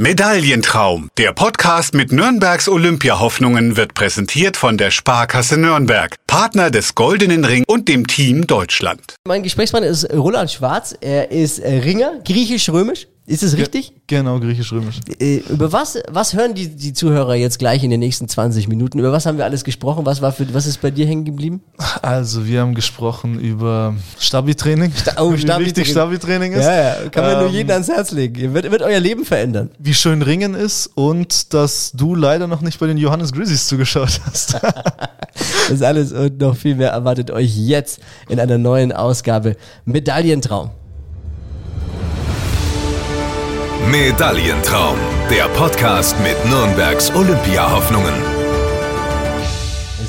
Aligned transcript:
Medaillentraum. 0.00 1.10
Der 1.18 1.32
Podcast 1.32 1.92
mit 1.92 2.12
Nürnbergs 2.12 2.68
Olympiahoffnungen 2.68 3.76
wird 3.76 3.94
präsentiert 3.94 4.56
von 4.56 4.78
der 4.78 4.92
Sparkasse 4.92 5.58
Nürnberg, 5.58 6.14
Partner 6.28 6.70
des 6.70 6.94
Goldenen 6.94 7.44
Ring 7.44 7.64
und 7.66 7.88
dem 7.88 8.06
Team 8.06 8.46
Deutschland. 8.46 9.16
Mein 9.26 9.42
Gesprächsmann 9.42 9.82
ist 9.82 10.04
Roland 10.14 10.52
Schwarz. 10.52 10.94
Er 11.00 11.32
ist 11.32 11.58
äh, 11.58 11.78
Ringer, 11.78 12.20
griechisch-römisch. 12.24 13.08
Ist 13.28 13.42
es 13.42 13.58
richtig? 13.58 13.92
Genau, 14.06 14.40
griechisch-römisch. 14.40 15.00
Äh, 15.20 15.42
über 15.50 15.70
was, 15.70 15.98
was 16.10 16.32
hören 16.32 16.54
die, 16.54 16.68
die 16.74 16.94
Zuhörer 16.94 17.34
jetzt 17.34 17.58
gleich 17.58 17.84
in 17.84 17.90
den 17.90 18.00
nächsten 18.00 18.26
20 18.26 18.68
Minuten? 18.68 18.98
Über 18.98 19.12
was 19.12 19.26
haben 19.26 19.36
wir 19.36 19.44
alles 19.44 19.64
gesprochen? 19.64 20.06
Was, 20.06 20.22
war 20.22 20.32
für, 20.32 20.52
was 20.54 20.64
ist 20.64 20.80
bei 20.80 20.90
dir 20.90 21.06
hängen 21.06 21.26
geblieben? 21.26 21.60
Also, 22.00 22.46
wir 22.46 22.62
haben 22.62 22.74
gesprochen 22.74 23.38
über 23.38 23.94
Stabi-Training. 24.18 24.92
oh, 25.18 25.32
wie 25.34 25.38
Stabi-Training. 25.38 25.66
wichtig 25.66 25.90
Stabi-Training 25.90 26.52
ist. 26.54 26.64
Ja, 26.64 26.74
ja, 26.74 27.08
kann 27.10 27.24
man 27.24 27.38
nur 27.40 27.48
Ähm, 27.48 27.54
jedem 27.54 27.70
ans 27.72 27.88
Herz 27.88 28.12
legen. 28.12 28.54
Wird, 28.54 28.70
wird 28.70 28.80
euer 28.80 28.98
Leben 28.98 29.26
verändern. 29.26 29.70
Wie 29.78 29.92
schön 29.92 30.22
Ringen 30.22 30.54
ist 30.54 30.86
und 30.94 31.52
dass 31.52 31.92
du 31.92 32.14
leider 32.14 32.46
noch 32.46 32.62
nicht 32.62 32.80
bei 32.80 32.86
den 32.86 32.96
Johannes 32.96 33.32
Grizzlies 33.32 33.66
zugeschaut 33.68 34.20
hast. 34.24 34.56
Das 35.68 35.82
alles 35.82 36.12
und 36.12 36.40
noch 36.40 36.56
viel 36.56 36.74
mehr 36.74 36.90
erwartet 36.90 37.30
euch 37.30 37.56
jetzt 37.56 38.00
in 38.28 38.40
einer 38.40 38.58
neuen 38.58 38.90
Ausgabe 38.90 39.56
Medaillentraum. 39.84 40.70
Medaillentraum, 43.86 44.98
der 45.30 45.44
Podcast 45.56 46.14
mit 46.20 46.36
Nürnbergs 46.50 47.10
Olympiahoffnungen. 47.14 48.12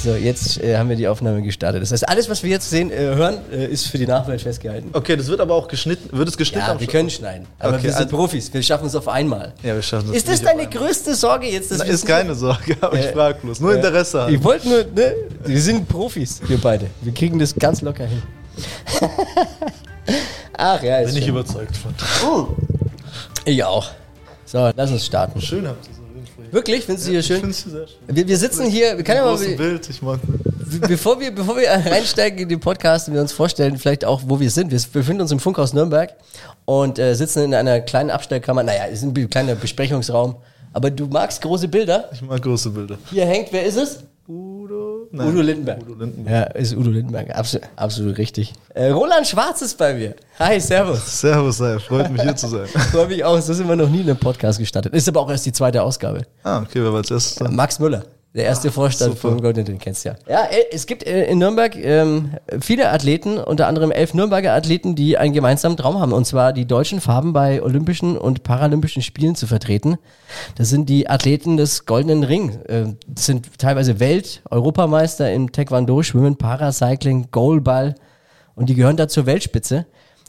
So, 0.03 0.15
jetzt 0.15 0.61
äh, 0.61 0.75
haben 0.77 0.89
wir 0.89 0.97
die 0.97 1.07
Aufnahme 1.07 1.41
gestartet. 1.41 1.81
Das 1.81 1.91
heißt, 1.93 2.09
alles, 2.09 2.29
was 2.29 2.43
wir 2.43 2.49
jetzt 2.49 2.69
sehen, 2.69 2.91
äh, 2.91 2.95
hören, 2.97 3.37
äh, 3.53 3.67
ist 3.67 3.85
für 3.87 3.97
die 3.97 4.07
Nachwelt 4.07 4.41
festgehalten. 4.41 4.89
Okay, 4.91 5.15
das 5.15 5.27
wird 5.27 5.39
aber 5.39 5.53
auch 5.53 5.67
geschnitten. 5.69 6.09
Wird 6.17 6.27
es 6.27 6.35
geschnitten? 6.35 6.65
Ja, 6.67 6.77
wir 6.79 6.87
können 6.87 7.09
schneiden. 7.09 7.45
Aber 7.59 7.75
Okay, 7.75 7.83
wir 7.83 7.91
sind 7.91 8.01
also- 8.03 8.15
Profis. 8.17 8.53
Wir 8.53 8.63
schaffen 8.63 8.87
es 8.87 8.95
auf 8.95 9.07
einmal. 9.07 9.53
Ja, 9.63 9.75
wir 9.75 9.81
schaffen 9.81 10.07
das. 10.07 10.17
Ist 10.17 10.27
das 10.27 10.41
deine 10.41 10.67
größte 10.67 11.15
Sorge 11.15 11.47
jetzt? 11.47 11.71
Dass 11.71 11.77
Na, 11.79 11.85
wir 11.85 11.93
Ist 11.93 11.99
es 12.01 12.05
keine 12.05 12.35
Sorge, 12.35 12.75
aber 12.81 12.97
ich 12.99 13.05
Äh, 13.05 13.13
frag 13.13 13.41
bloß. 13.41 13.61
Nur 13.61 13.75
Interesse 13.75 14.25
Ich 14.29 14.35
haben. 14.35 14.43
wollte 14.43 14.67
nur, 14.67 14.83
ne? 14.83 15.13
Wir 15.45 15.61
sind 15.61 15.87
Profis, 15.87 16.41
wir 16.47 16.57
beide. 16.57 16.87
Wir 17.01 17.13
kriegen 17.13 17.39
das 17.39 17.55
ganz 17.55 17.81
locker 17.81 18.05
hin. 18.05 18.21
Ach 20.57 20.81
ja, 20.83 20.97
ist 20.99 21.13
Bin 21.13 21.21
ich 21.23 21.27
überzeugt 21.29 21.77
von. 21.77 21.93
Ich 23.45 23.63
auch. 23.63 23.89
So, 24.45 24.69
lass 24.75 24.91
uns 24.91 25.05
starten. 25.05 25.41
Schön 25.41 25.67
habt 25.67 25.87
ihr 25.87 25.93
so 25.93 25.99
Fall. 26.35 26.51
Wirklich? 26.53 26.85
Findest 26.85 27.07
du 27.07 27.11
hier 27.11 27.19
Ich 27.19 27.27
schön? 27.27 27.37
finde 27.37 27.51
es 27.51 27.63
sehr 27.63 27.87
schön. 27.87 27.97
Wir, 28.15 28.27
wir 28.27 28.37
sitzen 28.37 28.65
hier, 28.69 28.97
wir 28.97 29.03
können 29.03 29.17
ja 29.17 29.25
mal, 29.25 29.37
Bild, 29.55 29.89
ich 29.89 30.01
mag. 30.01 30.19
be- 30.21 30.87
bevor 30.87 31.19
wir, 31.19 31.33
bevor 31.33 31.55
wir 31.57 31.69
reinsteigen 31.91 32.39
in 32.39 32.49
den 32.49 32.59
Podcast 32.59 33.07
und 33.07 33.13
wir 33.13 33.21
uns 33.21 33.31
vorstellen, 33.31 33.77
vielleicht 33.77 34.05
auch, 34.05 34.21
wo 34.25 34.39
wir 34.39 34.49
sind. 34.49 34.71
Wir 34.71 34.79
befinden 34.91 35.21
uns 35.21 35.31
im 35.31 35.39
Funkhaus 35.39 35.73
Nürnberg 35.73 36.15
und 36.65 36.97
äh, 36.99 37.13
sitzen 37.15 37.43
in 37.43 37.53
einer 37.53 37.79
kleinen 37.81 38.09
Abstellkammer. 38.09 38.63
Naja, 38.63 38.83
es 38.91 39.03
ist 39.03 39.03
ein 39.17 39.29
kleiner 39.29 39.55
Besprechungsraum. 39.55 40.35
Aber 40.73 40.91
du 40.91 41.07
magst 41.07 41.41
große 41.41 41.67
Bilder. 41.67 42.09
Ich 42.13 42.21
mag 42.21 42.41
große 42.41 42.69
Bilder. 42.69 42.97
Hier 43.09 43.25
hängt, 43.25 43.51
wer 43.51 43.65
ist 43.65 43.77
es? 43.77 43.99
Udo? 44.27 44.88
Udo 45.11 45.41
Lindenberg. 45.41 45.81
Udo 45.81 45.95
Lindenberg. 46.03 46.55
Ja, 46.55 46.59
ist 46.59 46.75
Udo 46.75 46.89
Lindenberg. 46.91 47.35
Absolut, 47.35 47.67
absolut 47.75 48.17
richtig. 48.17 48.53
Äh, 48.73 48.89
Roland 48.89 49.27
Schwarz 49.27 49.61
ist 49.61 49.77
bei 49.77 49.93
mir. 49.93 50.15
Hi, 50.37 50.59
servus. 50.59 51.19
Servus, 51.19 51.57
sei, 51.57 51.79
freut 51.79 52.11
mich 52.11 52.21
hier 52.21 52.35
zu 52.35 52.47
sein. 52.47 52.67
Freue 52.91 53.07
mich 53.07 53.23
auch. 53.23 53.39
So 53.41 53.53
sind 53.53 53.67
wir 53.67 53.75
noch 53.75 53.89
nie 53.89 54.01
in 54.01 54.09
einem 54.09 54.17
Podcast 54.17 54.59
gestartet. 54.59 54.93
Ist 54.93 55.07
aber 55.07 55.21
auch 55.21 55.29
erst 55.29 55.45
die 55.45 55.51
zweite 55.51 55.81
Ausgabe. 55.81 56.21
Ah, 56.43 56.59
okay, 56.59 56.83
wer 56.83 56.91
war 56.91 56.97
als 56.97 57.11
erstes? 57.11 57.49
Max 57.49 57.79
Müller. 57.79 58.03
Der 58.35 58.45
erste 58.45 58.71
Vorstand 58.71 59.15
super. 59.15 59.29
vom 59.29 59.41
Golden, 59.41 59.65
den 59.65 59.79
kennst 59.79 60.05
du 60.05 60.09
ja. 60.09 60.15
Ja, 60.27 60.43
äh, 60.45 60.65
es 60.71 60.85
gibt 60.85 61.03
äh, 61.03 61.25
in 61.25 61.39
Nürnberg 61.39 61.75
ähm, 61.75 62.35
viele 62.61 62.89
Athleten, 62.91 63.39
unter 63.39 63.65
anderem 63.65 63.89
elf 63.89 64.13
Nürnberger 64.13 64.53
Athleten, 64.53 64.95
die 64.95 65.17
einen 65.17 65.33
gemeinsamen 65.33 65.77
Traum 65.77 65.99
haben, 65.99 66.13
und 66.13 66.25
zwar 66.25 66.53
die 66.53 66.65
deutschen 66.67 67.01
Farben 67.01 67.33
bei 67.33 67.63
Olympischen 67.63 68.19
und 68.19 68.43
Paralympischen 68.43 69.01
Spielen 69.01 69.33
zu 69.33 69.47
vertreten. 69.47 69.97
Das 70.55 70.69
sind 70.69 70.89
die 70.89 71.09
Athleten 71.09 71.57
des 71.57 71.87
Goldenen 71.87 72.23
Ring. 72.23 72.59
Äh, 72.67 72.93
das 73.07 73.25
sind 73.25 73.57
teilweise 73.57 73.99
Welt-, 73.99 74.43
Europameister 74.51 75.31
im 75.33 75.51
Taekwondo, 75.51 76.03
Schwimmen, 76.03 76.37
Paracycling, 76.37 77.29
Goalball 77.31 77.95
und 78.53 78.69
die 78.69 78.75
gehören 78.75 78.97
da 78.97 79.07
zur 79.07 79.25
Weltspitze. 79.25 79.87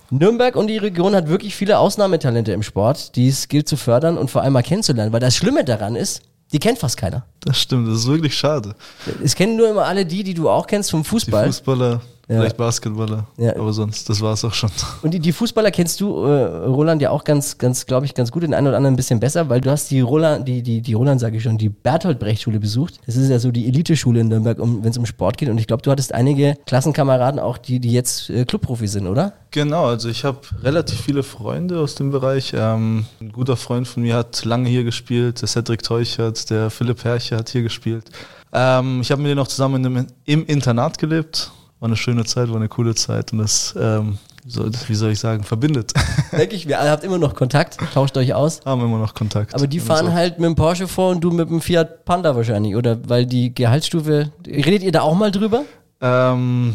Nürnberg 0.08 0.56
und 0.56 0.68
die 0.68 0.78
Region 0.78 1.14
hat 1.14 1.28
wirklich 1.28 1.54
viele 1.54 1.78
Ausnahmetalente 1.78 2.52
im 2.52 2.62
Sport, 2.62 3.14
die 3.14 3.28
es 3.28 3.48
gilt 3.48 3.68
zu 3.68 3.76
fördern 3.76 4.16
und 4.16 4.30
vor 4.30 4.42
allem 4.42 4.54
mal 4.54 4.62
kennenzulernen, 4.62 5.12
weil 5.12 5.20
das 5.20 5.36
Schlimme 5.36 5.64
daran 5.64 5.94
ist, 5.94 6.22
die 6.52 6.58
kennt 6.58 6.78
fast 6.78 6.96
keiner. 6.96 7.24
Das 7.40 7.58
stimmt, 7.58 7.88
das 7.88 7.98
ist 7.98 8.06
wirklich 8.06 8.36
schade. 8.36 8.74
Es 9.22 9.34
kennen 9.34 9.56
nur 9.56 9.68
immer 9.70 9.84
alle 9.84 10.04
die, 10.04 10.22
die 10.24 10.34
du 10.34 10.48
auch 10.48 10.66
kennst 10.66 10.90
vom 10.90 11.02
Die 11.02 11.08
Fußball. 11.08 11.46
Fußballer, 11.46 12.00
Ja. 12.30 12.36
vielleicht 12.40 12.56
Basketballer, 12.56 13.26
Ja. 13.36 13.56
aber 13.56 13.72
sonst, 13.72 14.08
das 14.08 14.20
war 14.20 14.34
es 14.34 14.44
auch 14.44 14.54
schon. 14.54 14.70
Und 15.02 15.12
die, 15.12 15.18
die 15.18 15.32
Fußballer 15.32 15.70
kennst 15.72 16.00
du, 16.00 16.22
äh, 16.24 16.44
Roland, 16.66 17.02
ja 17.02 17.10
auch 17.10 17.24
ganz, 17.24 17.58
ganz, 17.58 17.86
glaube 17.86 18.06
ich, 18.06 18.14
ganz 18.14 18.30
gut, 18.30 18.44
den 18.44 18.54
einen 18.54 18.68
oder 18.68 18.76
anderen 18.76 18.94
ein 18.94 18.96
bisschen 18.96 19.18
besser, 19.18 19.48
weil 19.48 19.60
du 19.60 19.68
hast 19.70 19.90
die 19.90 20.00
Roland, 20.00 20.46
die, 20.46 20.62
die, 20.62 20.80
die 20.80 20.92
Roland, 20.94 21.20
sage 21.20 21.36
ich 21.38 21.42
schon, 21.42 21.58
die 21.58 21.68
Berthold 21.68 22.20
Brecht 22.20 22.42
Schule 22.42 22.60
besucht. 22.60 23.00
Das 23.06 23.16
ist 23.16 23.28
ja 23.30 23.38
so 23.40 23.50
die 23.50 23.66
Eliteschule 23.66 24.20
in 24.20 24.28
Nürnberg, 24.28 24.60
um, 24.60 24.84
wenn 24.84 24.90
es 24.90 24.98
um 24.98 25.06
Sport 25.06 25.38
geht. 25.38 25.48
Und 25.48 25.58
ich 25.58 25.66
glaube, 25.66 25.82
du 25.82 25.90
hattest 25.90 26.14
einige 26.14 26.56
Klassenkameraden 26.66 27.40
auch, 27.40 27.58
die, 27.58 27.80
die 27.80 27.90
jetzt 27.90 28.30
äh, 28.30 28.44
Clubprofi 28.44 28.86
sind, 28.86 29.08
oder? 29.08 29.32
Genau, 29.50 29.86
also 29.86 30.08
ich 30.08 30.24
habe 30.24 30.38
relativ 30.62 31.00
viele 31.00 31.24
Freunde 31.24 31.80
aus 31.80 31.96
dem 31.96 32.12
Bereich. 32.12 32.52
Ähm, 32.56 33.06
ein 33.20 33.32
guter 33.32 33.56
Freund 33.56 33.88
von 33.88 34.04
mir 34.04 34.14
hat 34.14 34.44
lange 34.44 34.68
hier 34.68 34.84
gespielt, 34.84 35.42
der 35.42 35.48
Cedric 35.48 35.82
Teuchert, 35.82 36.48
der 36.50 36.70
Philipp 36.70 37.02
Herrche 37.02 37.36
hat 37.36 37.48
hier 37.48 37.62
gespielt. 37.62 38.04
Ähm, 38.52 39.00
ich 39.00 39.10
habe 39.10 39.20
mit 39.22 39.28
denen 39.30 39.38
noch 39.38 39.48
zusammen 39.48 39.84
im, 39.84 40.06
im 40.24 40.46
Internat 40.46 40.98
gelebt. 40.98 41.50
War 41.80 41.88
eine 41.88 41.96
schöne 41.96 42.26
Zeit, 42.26 42.50
war 42.50 42.56
eine 42.56 42.68
coole 42.68 42.94
Zeit 42.94 43.32
und 43.32 43.38
das, 43.38 43.74
ähm, 43.80 44.18
so, 44.46 44.68
wie 44.86 44.94
soll 44.94 45.12
ich 45.12 45.18
sagen, 45.18 45.44
verbindet. 45.44 45.94
Denke 46.32 46.54
ich, 46.54 46.68
ihr 46.68 46.78
habt 46.78 47.04
immer 47.04 47.16
noch 47.16 47.34
Kontakt, 47.34 47.78
tauscht 47.94 48.18
euch 48.18 48.34
aus. 48.34 48.60
Haben 48.66 48.82
immer 48.82 48.98
noch 48.98 49.14
Kontakt. 49.14 49.54
Aber 49.54 49.66
die 49.66 49.80
fahren 49.80 50.06
so. 50.06 50.12
halt 50.12 50.38
mit 50.38 50.46
dem 50.46 50.56
Porsche 50.56 50.86
vor 50.86 51.10
und 51.10 51.22
du 51.22 51.30
mit 51.30 51.48
dem 51.48 51.62
Fiat 51.62 52.04
Panda 52.04 52.36
wahrscheinlich, 52.36 52.76
oder? 52.76 52.98
Weil 53.08 53.24
die 53.24 53.54
Gehaltsstufe, 53.54 54.30
redet 54.46 54.82
ihr 54.82 54.92
da 54.92 55.00
auch 55.00 55.14
mal 55.14 55.30
drüber? 55.30 55.64
Ähm, 56.02 56.74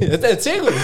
Erzähl 0.00 0.60
ruhig. 0.60 0.74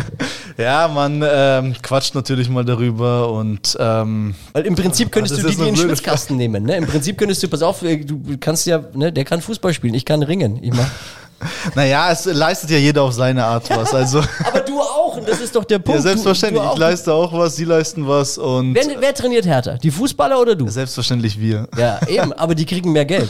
ja, 0.56 0.88
man 0.88 1.22
ähm, 1.22 1.74
quatscht 1.82 2.14
natürlich 2.14 2.48
mal 2.48 2.64
darüber 2.64 3.30
und 3.32 3.76
ähm, 3.78 4.34
Weil 4.54 4.64
im 4.64 4.74
Prinzip 4.74 5.12
könntest 5.12 5.42
du 5.42 5.46
die, 5.46 5.54
die 5.54 5.60
in 5.60 5.74
den 5.74 5.76
Schwitzkasten 5.76 6.38
nehmen. 6.38 6.64
Ne? 6.64 6.76
Im 6.76 6.86
Prinzip 6.86 7.18
könntest 7.18 7.42
du, 7.42 7.48
pass 7.48 7.62
auf, 7.62 7.80
du 7.80 8.38
kannst 8.40 8.66
ja, 8.66 8.82
ne, 8.94 9.12
der 9.12 9.24
kann 9.24 9.42
Fußball 9.42 9.74
spielen, 9.74 9.92
ich 9.92 10.06
kann 10.06 10.22
ringen. 10.22 10.58
Ich 10.62 10.72
mach. 10.72 10.88
naja, 11.74 12.10
es 12.10 12.24
leistet 12.24 12.70
ja 12.70 12.78
jeder 12.78 13.02
auf 13.02 13.12
seine 13.12 13.44
Art 13.44 13.70
was. 13.70 13.94
Also 13.94 14.18
Aber 14.44 14.60
du 14.60 14.80
auch, 14.80 15.16
und 15.16 15.28
das 15.28 15.40
ist 15.40 15.54
doch 15.54 15.64
der 15.64 15.78
Punkt. 15.78 15.98
ja, 15.98 16.02
selbstverständlich. 16.02 16.62
Du, 16.62 16.68
du. 16.68 16.74
Ich 16.74 16.78
leiste 16.78 17.12
auch 17.12 17.32
was, 17.32 17.56
sie 17.56 17.64
leisten 17.64 18.06
was 18.06 18.38
und 18.38 18.74
wer, 18.74 19.00
wer 19.00 19.14
trainiert 19.14 19.46
härter? 19.46 19.78
Die 19.78 19.90
Fußballer 19.90 20.40
oder 20.40 20.54
du? 20.54 20.68
selbstverständlich 20.68 21.40
wir. 21.40 21.68
Ja, 21.76 22.00
eben, 22.08 22.32
aber 22.32 22.54
die 22.54 22.66
kriegen 22.66 22.92
mehr 22.92 23.04
Geld. 23.04 23.28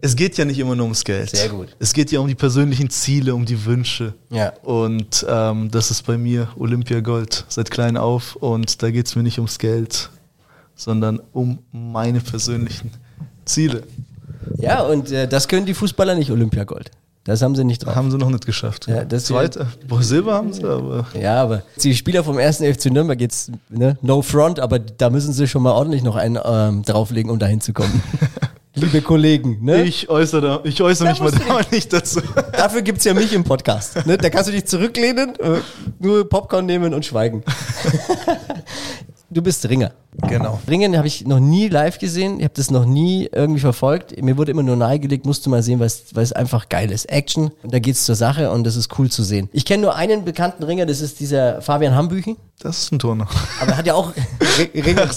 Es 0.00 0.14
geht 0.14 0.38
ja 0.38 0.44
nicht 0.44 0.58
immer 0.58 0.76
nur 0.76 0.84
ums 0.84 1.04
Geld. 1.04 1.30
Sehr 1.30 1.48
gut. 1.48 1.74
Es 1.80 1.92
geht 1.92 2.12
ja 2.12 2.20
um 2.20 2.28
die 2.28 2.36
persönlichen 2.36 2.90
Ziele, 2.90 3.34
um 3.34 3.44
die 3.44 3.64
Wünsche. 3.64 4.14
Ja. 4.30 4.52
Und 4.62 5.26
ähm, 5.28 5.68
das 5.70 5.90
ist 5.90 6.06
bei 6.06 6.16
mir 6.16 6.48
Olympiagold 6.56 7.44
seit 7.48 7.72
klein 7.72 7.96
auf. 7.96 8.36
Und 8.36 8.82
da 8.82 8.90
geht 8.92 9.06
es 9.06 9.16
mir 9.16 9.24
nicht 9.24 9.38
ums 9.38 9.58
Geld, 9.58 10.10
sondern 10.76 11.20
um 11.32 11.58
meine 11.72 12.20
persönlichen 12.20 12.92
Ziele. 13.44 13.82
Ja, 14.58 14.82
und 14.82 15.10
äh, 15.12 15.28
das 15.28 15.48
können 15.48 15.66
die 15.66 15.74
Fußballer 15.74 16.14
nicht 16.14 16.30
Olympiagold. 16.30 16.90
Das 17.24 17.42
haben 17.42 17.56
sie 17.56 17.64
nicht 17.64 17.84
drauf. 17.84 17.96
Haben 17.96 18.12
sie 18.12 18.18
noch 18.18 18.30
nicht 18.30 18.46
geschafft. 18.46 18.86
Ja, 18.86 19.04
das 19.04 19.24
Zweite, 19.24 19.66
boah, 19.88 20.00
Silber 20.00 20.34
haben 20.34 20.52
sie, 20.52 20.64
aber 20.64 21.06
Ja, 21.20 21.42
aber 21.42 21.62
die 21.82 21.94
Spieler 21.96 22.22
vom 22.22 22.38
ersten 22.38 22.72
FC 22.72 22.86
Nürnberg 22.86 23.20
jetzt, 23.20 23.50
ne, 23.68 23.98
no 24.00 24.22
front, 24.22 24.60
aber 24.60 24.78
da 24.78 25.10
müssen 25.10 25.32
sie 25.32 25.48
schon 25.48 25.62
mal 25.62 25.72
ordentlich 25.72 26.04
noch 26.04 26.14
einen 26.14 26.38
ähm, 26.44 26.82
drauflegen, 26.84 27.30
um 27.32 27.40
da 27.40 27.46
hinzukommen. 27.46 28.00
Liebe 28.78 29.00
Kollegen, 29.00 29.64
ne? 29.64 29.84
ich 29.84 30.10
äußere, 30.10 30.60
ich 30.64 30.82
äußere 30.82 31.06
Da 31.06 31.12
mich 31.12 31.20
mal 31.20 31.30
da 31.32 31.60
nicht 31.72 31.90
dazu. 31.94 32.20
Dafür 32.52 32.82
gibt's 32.82 33.04
ja 33.04 33.14
mich 33.14 33.32
im 33.32 33.42
Podcast. 33.42 34.06
Ne? 34.06 34.18
Da 34.18 34.28
kannst 34.28 34.48
du 34.48 34.52
dich 34.52 34.66
zurücklehnen, 34.66 35.30
äh, 35.40 35.60
nur 35.98 36.28
Popcorn 36.28 36.66
nehmen 36.66 36.92
und 36.92 37.06
schweigen. 37.06 37.42
Du 39.36 39.42
bist 39.42 39.68
Ringer. 39.68 39.90
Genau. 40.28 40.58
Ringen 40.66 40.96
habe 40.96 41.06
ich 41.08 41.26
noch 41.26 41.40
nie 41.40 41.68
live 41.68 41.98
gesehen. 41.98 42.38
Ich 42.38 42.44
habe 42.44 42.54
das 42.56 42.70
noch 42.70 42.86
nie 42.86 43.28
irgendwie 43.30 43.60
verfolgt. 43.60 44.18
Mir 44.22 44.38
wurde 44.38 44.50
immer 44.50 44.62
nur 44.62 44.76
nahegelegt, 44.76 45.26
musst 45.26 45.44
du 45.44 45.50
mal 45.50 45.62
sehen, 45.62 45.78
weil 45.78 45.88
es- 45.88 46.04
es 46.16 46.32
einfach 46.32 46.70
geil 46.70 46.90
ist. 46.90 47.04
Action, 47.10 47.50
und 47.62 47.74
da 47.74 47.78
geht's 47.78 48.06
zur 48.06 48.14
Sache 48.14 48.50
und 48.50 48.64
das 48.64 48.76
ist 48.76 48.98
cool 48.98 49.10
zu 49.10 49.22
sehen. 49.22 49.50
Ich 49.52 49.66
kenne 49.66 49.82
nur 49.82 49.94
einen 49.94 50.24
bekannten 50.24 50.62
Ringer, 50.62 50.86
das 50.86 51.02
ist 51.02 51.20
dieser 51.20 51.60
Fabian 51.60 51.94
Hambüchen. 51.94 52.36
Das 52.60 52.78
ist 52.78 52.92
ein 52.92 52.98
Turner. 52.98 53.28
Aber 53.60 53.72
er 53.72 53.76
hat 53.76 53.86
ja 53.86 53.92
auch 53.92 54.10
Ringer. 54.74 55.06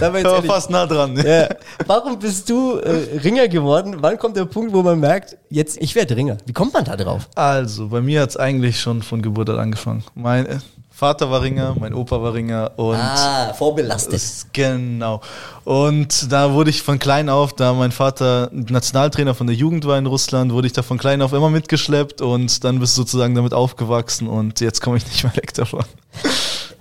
Da 0.00 0.12
war 0.12 0.18
jetzt 0.18 0.26
ehrlich, 0.32 0.50
fast 0.50 0.68
nah 0.68 0.84
dran. 0.84 1.16
ja. 1.16 1.48
Warum 1.86 2.18
bist 2.18 2.50
du 2.50 2.78
äh, 2.78 3.18
Ringer 3.22 3.46
geworden? 3.46 3.96
Wann 4.00 4.18
kommt 4.18 4.36
der 4.36 4.44
Punkt, 4.44 4.72
wo 4.72 4.82
man 4.82 4.98
merkt, 4.98 5.36
jetzt 5.48 5.80
ich 5.80 5.94
werde 5.94 6.16
Ringer? 6.16 6.38
Wie 6.44 6.52
kommt 6.52 6.72
man 6.74 6.84
da 6.84 6.96
drauf? 6.96 7.28
Also, 7.36 7.88
bei 7.88 8.00
mir 8.00 8.22
hat 8.22 8.30
es 8.30 8.36
eigentlich 8.36 8.80
schon 8.80 9.02
von 9.02 9.22
Geburt 9.22 9.48
an 9.48 9.58
angefangen. 9.60 10.02
Mein 10.16 10.46
äh, 10.46 10.58
Vater 10.98 11.30
war 11.30 11.42
Ringer, 11.42 11.76
mein 11.78 11.92
Opa 11.92 12.22
war 12.22 12.32
Ringer 12.32 12.70
und 12.76 12.96
Ah, 12.96 13.52
vorbelastet. 13.52 14.18
Genau. 14.54 15.20
Und 15.64 16.32
da 16.32 16.54
wurde 16.54 16.70
ich 16.70 16.80
von 16.80 16.98
klein 16.98 17.28
auf, 17.28 17.52
da 17.52 17.74
mein 17.74 17.92
Vater 17.92 18.48
Nationaltrainer 18.50 19.34
von 19.34 19.46
der 19.46 19.54
Jugend 19.54 19.84
war 19.84 19.98
in 19.98 20.06
Russland, 20.06 20.54
wurde 20.54 20.68
ich 20.68 20.72
da 20.72 20.80
von 20.80 20.96
klein 20.96 21.20
auf 21.20 21.34
immer 21.34 21.50
mitgeschleppt 21.50 22.22
und 22.22 22.64
dann 22.64 22.78
bist 22.78 22.96
du 22.96 23.02
sozusagen 23.02 23.34
damit 23.34 23.52
aufgewachsen 23.52 24.26
und 24.26 24.60
jetzt 24.60 24.80
komme 24.80 24.96
ich 24.96 25.06
nicht 25.06 25.22
mehr 25.22 25.36
weg 25.36 25.52
davon. 25.52 25.84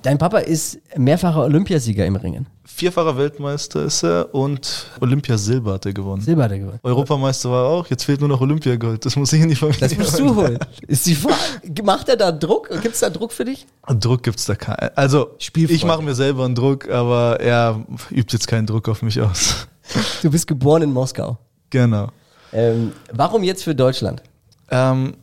Dein 0.05 0.19
Papa 0.19 0.37
ist 0.37 0.77
mehrfacher 0.95 1.45
Olympiasieger 1.45 2.05
im 2.05 2.15
Ringen. 2.15 2.45
Vierfacher 2.63 3.17
Weltmeister 3.17 3.85
ist 3.85 4.03
er 4.03 4.35
und 4.35 4.85
Olympiasilber 5.01 5.73
hat 5.73 5.87
er 5.87 5.93
gewonnen. 5.93 6.21
Silber 6.21 6.43
hat 6.43 6.51
er 6.51 6.59
gewonnen. 6.59 6.79
Europameister 6.83 7.49
war 7.49 7.63
er 7.63 7.69
auch, 7.71 7.87
jetzt 7.87 8.03
fehlt 8.03 8.19
nur 8.19 8.29
noch 8.29 8.39
Olympiagold. 8.39 9.03
Das 9.03 9.15
muss 9.15 9.33
ich 9.33 9.41
in 9.41 9.49
die 9.49 9.55
Familie. 9.55 9.79
Das 9.79 9.97
musst 9.97 10.19
du 10.19 10.35
holen. 10.35 10.59
Ist 10.87 11.07
die 11.07 11.15
Frage. 11.15 11.81
Macht 11.83 12.07
er 12.09 12.17
da 12.17 12.31
Druck? 12.31 12.69
Gibt 12.83 12.93
es 12.93 12.99
da 12.99 13.09
Druck 13.09 13.31
für 13.31 13.45
dich? 13.45 13.65
Druck 13.99 14.21
gibt's 14.21 14.45
da 14.45 14.53
keinen. 14.53 14.91
Also, 14.93 15.31
Spielfreude. 15.39 15.75
ich 15.75 15.85
mache 15.85 16.03
mir 16.03 16.13
selber 16.13 16.45
einen 16.45 16.53
Druck, 16.53 16.87
aber 16.87 17.39
er 17.39 17.83
übt 18.11 18.31
jetzt 18.31 18.47
keinen 18.47 18.67
Druck 18.67 18.87
auf 18.87 19.01
mich 19.01 19.19
aus. 19.19 19.67
Du 20.21 20.29
bist 20.29 20.45
geboren 20.45 20.83
in 20.83 20.93
Moskau. 20.93 21.39
genau. 21.71 22.09
Ähm, 22.53 22.91
warum 23.11 23.43
jetzt 23.43 23.63
für 23.63 23.73
Deutschland? 23.73 24.21
Ähm, 24.69 25.15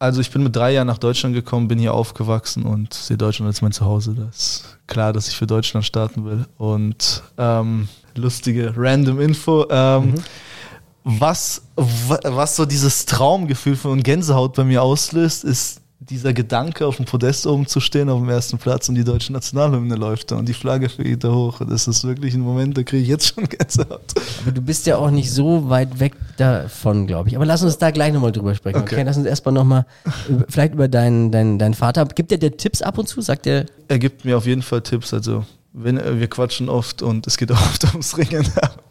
also 0.00 0.20
ich 0.20 0.30
bin 0.30 0.42
mit 0.42 0.56
drei 0.56 0.72
Jahren 0.72 0.86
nach 0.88 0.98
Deutschland 0.98 1.34
gekommen, 1.34 1.68
bin 1.68 1.78
hier 1.78 1.94
aufgewachsen 1.94 2.64
und 2.64 2.92
sehe 2.92 3.16
Deutschland 3.16 3.46
als 3.48 3.62
mein 3.62 3.70
Zuhause. 3.70 4.14
Das 4.14 4.36
ist 4.36 4.78
klar, 4.86 5.12
dass 5.12 5.28
ich 5.28 5.36
für 5.36 5.46
Deutschland 5.46 5.86
starten 5.86 6.24
will. 6.24 6.46
Und 6.58 7.22
ähm, 7.38 7.86
lustige 8.16 8.72
random 8.76 9.20
Info. 9.20 9.66
Ähm, 9.70 10.14
was, 11.04 11.62
wa- 11.76 12.18
was 12.24 12.56
so 12.56 12.64
dieses 12.64 13.06
Traumgefühl 13.06 13.76
von 13.76 14.02
Gänsehaut 14.02 14.54
bei 14.54 14.64
mir 14.64 14.82
auslöst, 14.82 15.44
ist 15.44 15.79
dieser 16.10 16.32
Gedanke, 16.32 16.86
auf 16.86 16.96
dem 16.96 17.04
Podest 17.06 17.46
oben 17.46 17.66
zu 17.66 17.80
stehen, 17.80 18.08
auf 18.10 18.18
dem 18.20 18.28
ersten 18.28 18.58
Platz 18.58 18.88
und 18.88 18.96
die 18.96 19.04
deutsche 19.04 19.32
Nationalhymne 19.32 19.94
läuft 19.94 20.30
da 20.32 20.36
und 20.36 20.48
die 20.48 20.52
Flagge 20.54 20.88
fliegt 20.88 21.22
da 21.24 21.30
hoch. 21.32 21.60
Das 21.68 21.86
ist 21.88 22.04
wirklich 22.04 22.34
ein 22.34 22.40
Moment, 22.40 22.76
da 22.76 22.82
kriege 22.82 23.02
ich 23.02 23.08
jetzt 23.08 23.32
schon 23.34 23.44
Gänsehaut. 23.48 24.00
Aber 24.42 24.50
du 24.52 24.60
bist 24.60 24.86
ja 24.86 24.96
auch 24.96 25.10
nicht 25.10 25.30
so 25.30 25.68
weit 25.70 26.00
weg 26.00 26.14
davon, 26.36 27.06
glaube 27.06 27.28
ich. 27.28 27.36
Aber 27.36 27.46
lass 27.46 27.62
uns 27.62 27.78
da 27.78 27.90
gleich 27.90 28.12
nochmal 28.12 28.32
drüber 28.32 28.54
sprechen. 28.54 28.78
Okay, 28.80 28.94
Okay. 28.96 29.02
lass 29.04 29.16
uns 29.16 29.26
erstmal 29.26 29.54
nochmal 29.54 29.86
vielleicht 30.48 30.74
über 30.74 30.88
deinen, 30.88 31.30
deinen, 31.30 31.58
deinen 31.58 31.74
Vater. 31.74 32.04
Gibt 32.06 32.30
der 32.32 32.38
dir 32.38 32.56
Tipps 32.56 32.82
ab 32.82 32.98
und 32.98 33.06
zu? 33.08 33.20
Sagt 33.20 33.46
der, 33.46 33.66
Er 33.88 33.98
gibt 33.98 34.24
mir 34.24 34.36
auf 34.36 34.46
jeden 34.46 34.62
Fall 34.62 34.80
Tipps. 34.82 35.14
Also, 35.14 35.44
wenn, 35.72 35.96
äh, 35.98 36.18
wir 36.18 36.26
quatschen 36.26 36.68
oft 36.68 37.02
und 37.02 37.26
es 37.28 37.36
geht 37.36 37.52
auch 37.52 37.60
oft 37.60 37.84
ums 37.92 38.18
Ringen. 38.18 38.44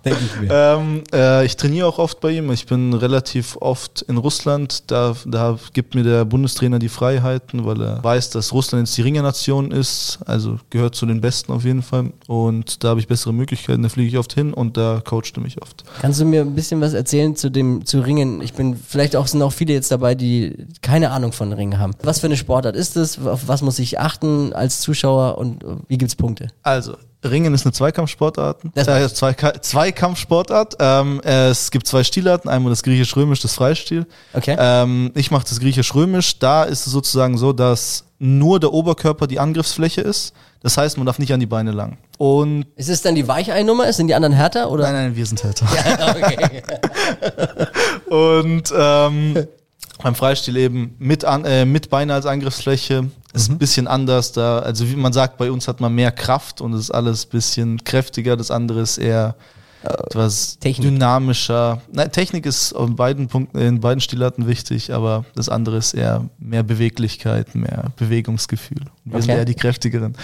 Denke 0.09 0.25
ich 0.25 0.41
mir. 0.41 0.49
ähm, 0.51 1.03
äh, 1.13 1.45
ich 1.45 1.57
trainiere 1.57 1.87
auch 1.87 1.99
oft 1.99 2.19
bei 2.19 2.31
ihm. 2.31 2.51
Ich 2.51 2.65
bin 2.65 2.93
relativ 2.93 3.57
oft 3.59 4.01
in 4.03 4.17
Russland. 4.17 4.83
Da, 4.91 5.15
da 5.25 5.57
gibt 5.73 5.95
mir 5.95 6.03
der 6.03 6.25
Bundestrainer 6.25 6.79
die 6.79 6.89
Freiheiten, 6.89 7.65
weil 7.65 7.81
er 7.81 8.03
weiß, 8.03 8.29
dass 8.31 8.53
Russland 8.53 8.87
jetzt 8.87 8.97
die 8.97 9.01
Ringernation 9.01 9.71
ist. 9.71 10.19
Also 10.25 10.59
gehört 10.69 10.95
zu 10.95 11.05
den 11.05 11.21
Besten 11.21 11.51
auf 11.51 11.63
jeden 11.63 11.81
Fall. 11.81 12.11
Und 12.27 12.83
da 12.83 12.89
habe 12.89 12.99
ich 12.99 13.07
bessere 13.07 13.33
Möglichkeiten. 13.33 13.83
Da 13.83 13.89
fliege 13.89 14.09
ich 14.09 14.17
oft 14.17 14.33
hin 14.33 14.53
und 14.53 14.77
da 14.77 15.01
coacht 15.05 15.31
er 15.35 15.41
mich 15.41 15.61
oft. 15.61 15.83
Kannst 16.01 16.19
du 16.19 16.25
mir 16.25 16.41
ein 16.41 16.55
bisschen 16.55 16.81
was 16.81 16.93
erzählen 16.93 17.35
zu 17.35 17.49
dem 17.49 17.85
zu 17.85 17.99
Ringen? 17.99 18.41
Ich 18.41 18.53
bin 18.53 18.75
vielleicht 18.75 19.15
auch 19.15 19.27
sind 19.27 19.41
auch 19.41 19.53
viele 19.53 19.73
jetzt 19.73 19.91
dabei, 19.91 20.15
die 20.15 20.67
keine 20.81 21.11
Ahnung 21.11 21.31
von 21.31 21.53
Ringen 21.53 21.79
haben. 21.79 21.93
Was 22.03 22.19
für 22.19 22.27
eine 22.27 22.37
Sportart 22.37 22.75
ist 22.75 22.97
es? 22.97 23.19
Auf 23.25 23.47
was 23.47 23.61
muss 23.61 23.79
ich 23.79 23.99
achten 23.99 24.53
als 24.53 24.81
Zuschauer 24.81 25.37
und 25.37 25.63
äh, 25.63 25.67
wie 25.87 25.97
gibt's 25.97 26.15
Punkte? 26.15 26.47
Also, 26.63 26.95
Ringen 27.23 27.53
ist 27.53 27.65
eine 27.65 27.73
Zweikampfsportart. 27.73 28.61
Das- 28.75 28.87
Äh, 28.87 29.13
Zweika 29.13 29.61
Zweikampfsportart. 29.61 30.75
Ähm, 30.79 31.19
es 31.21 31.69
gibt 31.71 31.85
zwei 31.87 32.03
Stilarten, 32.03 32.47
einmal 32.49 32.69
das 32.69 32.81
griechisch-römisch, 32.83 33.41
das 33.41 33.55
Freistil. 33.55 34.05
Okay. 34.33 34.55
Ähm, 34.57 35.11
ich 35.15 35.29
mache 35.31 35.45
das 35.47 35.59
griechisch-römisch. 35.59 36.39
Da 36.39 36.63
ist 36.63 36.85
es 36.87 36.91
sozusagen 36.93 37.37
so, 37.37 37.51
dass 37.51 38.05
nur 38.19 38.59
der 38.59 38.71
Oberkörper 38.73 39.27
die 39.27 39.39
Angriffsfläche 39.39 40.01
ist. 40.01 40.33
Das 40.61 40.77
heißt, 40.77 40.97
man 40.97 41.05
darf 41.05 41.19
nicht 41.19 41.31
an 41.33 41.39
die 41.39 41.45
Beine 41.45 41.71
lang. 41.71 41.97
Und 42.17 42.65
Ist 42.75 42.89
es 42.89 43.01
dann 43.01 43.15
die 43.15 43.27
Weicheinnummer? 43.27 43.91
Sind 43.93 44.07
die 44.07 44.15
anderen 44.15 44.33
härter 44.33 44.69
oder? 44.71 44.83
nein, 44.83 44.93
nein, 44.93 45.15
wir 45.15 45.25
sind 45.25 45.41
härter. 45.43 45.65
okay. 46.17 46.61
Und 48.09 48.73
ähm, 48.77 49.47
beim 50.03 50.15
Freistil 50.15 50.57
eben 50.57 50.95
mit, 50.99 51.23
an, 51.25 51.45
äh, 51.45 51.65
mit 51.65 51.89
Beine 51.89 52.13
als 52.13 52.25
Angriffsfläche 52.25 53.09
ist 53.33 53.49
ein 53.49 53.57
bisschen 53.57 53.87
anders 53.87 54.31
da. 54.31 54.59
Also 54.59 54.89
wie 54.89 54.95
man 54.95 55.13
sagt, 55.13 55.37
bei 55.37 55.51
uns 55.51 55.67
hat 55.67 55.79
man 55.81 55.93
mehr 55.93 56.11
Kraft 56.11 56.61
und 56.61 56.73
es 56.73 56.81
ist 56.81 56.91
alles 56.91 57.25
ein 57.25 57.29
bisschen 57.29 57.83
kräftiger. 57.83 58.35
Das 58.37 58.49
andere 58.51 58.81
ist 58.81 58.97
eher 58.97 59.35
etwas 59.83 60.57
Technik. 60.59 60.89
dynamischer. 60.89 61.81
Nein, 61.91 62.11
Technik 62.11 62.45
ist 62.45 62.73
in 62.73 62.95
beiden 62.95 63.27
Punkten, 63.27 63.59
in 63.59 63.79
beiden 63.79 64.01
Stilarten 64.01 64.45
wichtig, 64.47 64.91
aber 64.93 65.25
das 65.35 65.47
andere 65.47 65.77
ist 65.77 65.93
eher 65.93 66.25
mehr 66.37 66.63
Beweglichkeit, 66.63 67.55
mehr 67.55 67.85
Bewegungsgefühl. 67.95 68.81
Wir 69.05 69.21
sind 69.21 69.31
Okay. 69.31 69.39
eher 69.39 69.45
die 69.45 69.55
kräftigeren. 69.55 70.15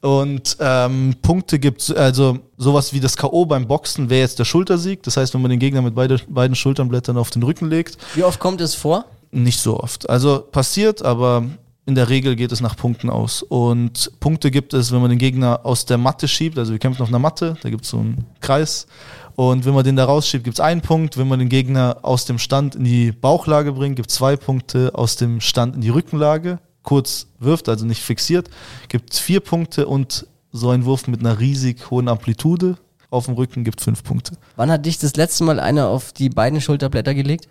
Und 0.00 0.56
ähm, 0.60 1.14
Punkte 1.20 1.58
gibt 1.58 1.94
also 1.94 2.38
sowas 2.56 2.92
wie 2.94 3.00
das 3.00 3.16
K.O. 3.18 3.44
beim 3.44 3.66
Boxen 3.68 4.08
wäre 4.08 4.22
jetzt 4.22 4.38
der 4.38 4.46
Schultersieg. 4.46 5.02
Das 5.02 5.18
heißt, 5.18 5.34
wenn 5.34 5.42
man 5.42 5.50
den 5.50 5.60
Gegner 5.60 5.82
mit 5.82 5.94
beide, 5.94 6.18
beiden 6.26 6.56
Schulternblättern 6.56 7.18
auf 7.18 7.28
den 7.30 7.42
Rücken 7.42 7.68
legt, 7.68 7.98
Wie 8.14 8.24
oft 8.24 8.40
kommt 8.40 8.60
es 8.62 8.74
vor? 8.74 9.04
nicht 9.30 9.60
so 9.60 9.78
oft. 9.78 10.08
Also 10.10 10.40
passiert, 10.40 11.02
aber 11.04 11.44
in 11.86 11.94
der 11.94 12.08
Regel 12.08 12.36
geht 12.36 12.52
es 12.52 12.60
nach 12.60 12.76
Punkten 12.76 13.10
aus. 13.10 13.42
Und 13.42 14.12
Punkte 14.20 14.50
gibt 14.50 14.74
es, 14.74 14.92
wenn 14.92 15.00
man 15.00 15.10
den 15.10 15.18
Gegner 15.18 15.60
aus 15.64 15.86
der 15.86 15.98
Matte 15.98 16.28
schiebt. 16.28 16.58
Also 16.58 16.72
wir 16.72 16.78
kämpfen 16.78 17.02
auf 17.02 17.08
einer 17.08 17.18
Matte, 17.18 17.56
da 17.62 17.70
gibt 17.70 17.84
es 17.84 17.90
so 17.90 17.98
einen 17.98 18.26
Kreis. 18.40 18.86
Und 19.34 19.64
wenn 19.64 19.74
man 19.74 19.84
den 19.84 19.96
da 19.96 20.04
rausschiebt, 20.04 20.44
gibt 20.44 20.56
es 20.56 20.60
einen 20.60 20.82
Punkt. 20.82 21.16
Wenn 21.16 21.28
man 21.28 21.38
den 21.38 21.48
Gegner 21.48 21.98
aus 22.02 22.26
dem 22.26 22.38
Stand 22.38 22.74
in 22.74 22.84
die 22.84 23.12
Bauchlage 23.12 23.72
bringt, 23.72 23.96
gibt 23.96 24.10
es 24.10 24.16
zwei 24.16 24.36
Punkte. 24.36 24.92
Aus 24.94 25.16
dem 25.16 25.40
Stand 25.40 25.74
in 25.74 25.80
die 25.80 25.88
Rückenlage, 25.88 26.58
kurz 26.82 27.26
wirft, 27.38 27.68
also 27.68 27.86
nicht 27.86 28.02
fixiert, 28.02 28.50
gibt 28.88 29.12
es 29.12 29.18
vier 29.18 29.40
Punkte. 29.40 29.86
Und 29.86 30.26
so 30.52 30.70
ein 30.70 30.84
Wurf 30.84 31.06
mit 31.06 31.20
einer 31.20 31.38
riesig 31.40 31.90
hohen 31.90 32.08
Amplitude 32.08 32.76
auf 33.10 33.26
dem 33.26 33.34
Rücken 33.34 33.64
gibt 33.64 33.80
fünf 33.80 34.04
Punkte. 34.04 34.34
Wann 34.56 34.70
hat 34.70 34.86
dich 34.86 34.98
das 34.98 35.16
letzte 35.16 35.44
Mal 35.44 35.58
einer 35.58 35.88
auf 35.88 36.12
die 36.12 36.28
beiden 36.28 36.60
Schulterblätter 36.60 37.14
gelegt? 37.14 37.48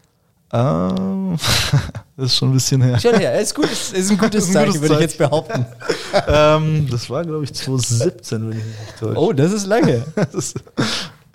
Ähm, 0.52 1.38
das 2.18 2.26
ist 2.28 2.36
schon 2.38 2.50
ein 2.50 2.54
bisschen 2.54 2.82
her. 2.82 3.00
Schon 3.00 3.16
her, 3.16 3.40
ist, 3.40 3.54
gut, 3.54 3.66
ist, 3.72 3.94
ist 3.94 4.10
ein 4.12 4.18
gutes 4.18 4.44
Ist 4.46 4.50
ein 4.50 4.54
Zeichen, 4.54 4.68
gutes 4.74 4.82
würde 4.82 4.96
ich 4.96 5.02
jetzt 5.02 5.18
behaupten. 5.18 5.66
ähm, 6.28 6.88
das 6.90 7.10
war, 7.10 7.24
glaube 7.24 7.44
ich, 7.44 7.54
2017, 7.54 8.42
wenn 8.50 8.58
ich 8.58 8.64
mich 8.66 8.66
nicht 8.66 9.00
täusche. 9.00 9.20
Oh, 9.20 9.32
das 9.34 9.52
ist 9.52 9.68
lange. 9.68 10.04
Das, 10.32 10.54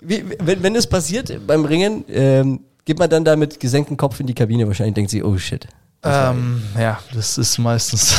Wie, 0.01 0.23
wenn, 0.43 0.61
wenn 0.63 0.73
das 0.73 0.85
passiert 0.87 1.45
beim 1.47 1.63
Ringen, 1.65 2.03
ähm, 2.09 2.59
geht 2.83 2.99
man 2.99 3.09
dann 3.09 3.23
da 3.25 3.35
mit 3.35 3.59
gesenktem 3.59 3.97
Kopf 3.97 4.19
in 4.19 4.27
die 4.27 4.33
Kabine 4.35 4.67
wahrscheinlich, 4.67 4.95
denkt 4.95 5.11
sie, 5.11 5.23
oh 5.23 5.37
shit. 5.37 5.65
ähm, 6.03 6.61
ja, 6.77 6.99
das 7.15 7.37
ist 7.39 7.57
meistens, 7.57 8.13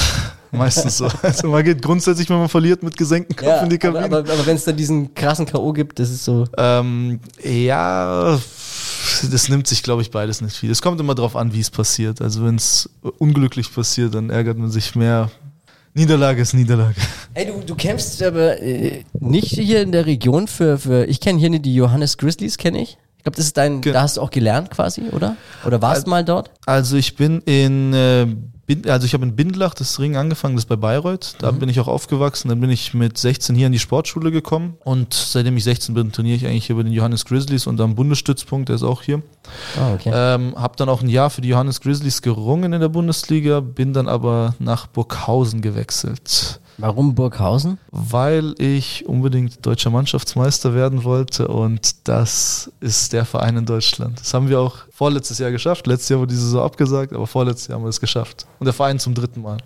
meistens 0.50 0.96
so. 0.99 1.08
Also 1.22 1.46
man 1.49 1.62
geht 1.62 1.81
grundsätzlich, 1.82 2.28
wenn 2.31 2.38
man 2.38 2.49
verliert, 2.49 2.82
mit 2.82 2.96
gesenktem 2.96 3.37
Kopf 3.37 3.46
Ja, 3.46 3.60
in 3.62 3.69
die 3.70 3.76
aber, 3.87 4.00
Kabine. 4.00 4.16
aber, 4.19 4.32
aber 4.32 4.46
wenn 4.46 4.56
es 4.56 4.64
dann 4.64 4.76
diesen 4.76 5.14
krassen 5.14 5.46
K.O. 5.46 5.72
gibt, 5.72 5.99
das 6.00 6.10
ist 6.10 6.25
so. 6.25 6.46
ähm, 6.58 7.20
ja, 7.44 8.37
das 9.22 9.48
nimmt 9.48 9.66
sich, 9.66 9.82
glaube 9.82 10.02
ich, 10.02 10.10
beides 10.10 10.40
nicht 10.40 10.56
viel. 10.56 10.70
Es 10.70 10.82
kommt 10.82 11.00
immer 11.00 11.14
darauf 11.14 11.36
an, 11.36 11.52
wie 11.52 11.60
es 11.60 11.70
passiert. 11.70 12.20
Also 12.20 12.44
wenn 12.44 12.56
es 12.56 12.88
unglücklich 13.18 13.72
passiert, 13.72 14.14
dann 14.14 14.30
ärgert 14.30 14.58
man 14.58 14.70
sich 14.70 14.94
mehr. 14.94 15.30
Niederlage 15.94 16.42
ist 16.42 16.52
Niederlage. 16.54 16.94
Ey, 17.34 17.46
du, 17.46 17.60
du 17.66 17.74
kämpfst 17.74 18.22
aber 18.22 18.60
äh, 18.60 19.04
nicht 19.18 19.48
hier 19.52 19.80
in 19.82 19.92
der 19.92 20.04
Region 20.06 20.46
für, 20.46 20.78
für 20.78 21.06
ich 21.06 21.20
kenne 21.20 21.38
hier 21.38 21.58
die 21.58 21.75
Johannes 21.75 22.18
Grizzlies, 22.18 22.58
kenne 22.58 22.82
ich. 22.82 22.99
Ich 23.16 23.23
glaube, 23.23 23.37
das 23.37 23.46
ist 23.46 23.56
dein, 23.56 23.80
Ge- 23.80 23.92
da 23.92 24.02
hast 24.02 24.18
du 24.18 24.20
auch 24.20 24.30
gelernt 24.30 24.70
quasi, 24.70 25.02
oder? 25.12 25.37
Oder 25.64 25.80
warst 25.82 26.04
Al- 26.04 26.11
mal 26.11 26.25
dort? 26.25 26.50
Also 26.66 26.96
ich 26.96 27.16
bin 27.16 27.40
in, 27.40 27.92
äh, 27.94 28.26
also 28.87 29.06
ich 29.06 29.14
habe 29.14 29.25
in 29.25 29.37
Bindlach 29.37 29.75
das 29.75 30.00
Ring 30.00 30.16
angefangen, 30.16 30.56
das 30.56 30.64
ist 30.64 30.68
bei 30.68 30.76
Bayreuth. 30.76 31.37
Da 31.38 31.50
bin 31.52 31.68
ich 31.68 31.78
auch 31.78 31.88
aufgewachsen. 31.88 32.49
Dann 32.49 32.61
bin 32.61 32.70
ich 32.70 32.94
mit 32.94 33.16
16 33.16 33.54
hier 33.54 33.66
in 33.66 33.73
die 33.73 33.78
Sportschule 33.78 34.30
gekommen 34.30 34.76
und 34.85 35.14
seitdem 35.14 35.56
ich 35.56 35.64
16 35.64 35.94
bin, 35.94 36.11
trainiere 36.11 36.37
ich 36.37 36.46
eigentlich 36.46 36.66
hier 36.66 36.76
bei 36.76 36.82
den 36.82 36.92
Johannes 36.92 37.25
Grizzlies 37.25 37.66
und 37.66 37.80
am 37.80 37.94
Bundesstützpunkt, 37.94 38.68
der 38.68 38.76
ist 38.76 38.82
auch 38.82 39.02
hier. 39.02 39.23
Ah, 39.78 39.94
okay. 39.94 40.11
Ähm, 40.12 40.54
habe 40.56 40.75
dann 40.76 40.88
auch 40.88 41.02
ein 41.02 41.08
Jahr 41.08 41.30
für 41.30 41.40
die 41.40 41.49
Johannes 41.49 41.80
Grizzlies 41.80 42.23
gerungen 42.23 42.73
in 42.73 42.80
der 42.80 42.88
Bundesliga, 42.88 43.61
bin 43.61 43.92
dann 43.92 44.08
aber 44.08 44.54
nach 44.58 44.87
Burghausen 44.88 45.62
gewechselt, 45.62 46.61
Warum 46.78 47.14
Burghausen? 47.14 47.78
weil 47.90 48.54
ich 48.59 49.06
unbedingt 49.06 49.64
deutscher 49.64 49.90
Mannschaftsmeister 49.90 50.75
werden 50.75 51.04
wollte 51.04 51.49
und 51.49 52.09
das 52.09 52.71
ist 52.80 53.12
der 53.12 53.25
Verein 53.25 53.56
in 53.56 53.66
Deutschland. 53.66 54.21
Das 54.21 54.35
haben 54.35 54.49
wir 54.49 54.61
auch 54.61 54.76
vorletztes 54.92 55.38
Jahr 55.38 55.50
geschafft. 55.50 55.87
Letztes 55.87 56.11
Jahr 56.11 56.21
wurde 56.21 56.35
die 56.35 56.40
Saison 56.40 56.62
abgesagt, 56.64 57.12
aber 57.12 57.26
vorletztes 57.26 57.68
Jahr 57.68 57.78
haben 57.78 57.85
wir 57.85 57.88
es 57.88 58.00
geschafft. 58.00 58.47
Und 58.59 58.66
der 58.66 58.75
Verein 58.75 58.99
zum 58.99 59.14
dritten 59.14 59.42
Mal. 59.42 59.56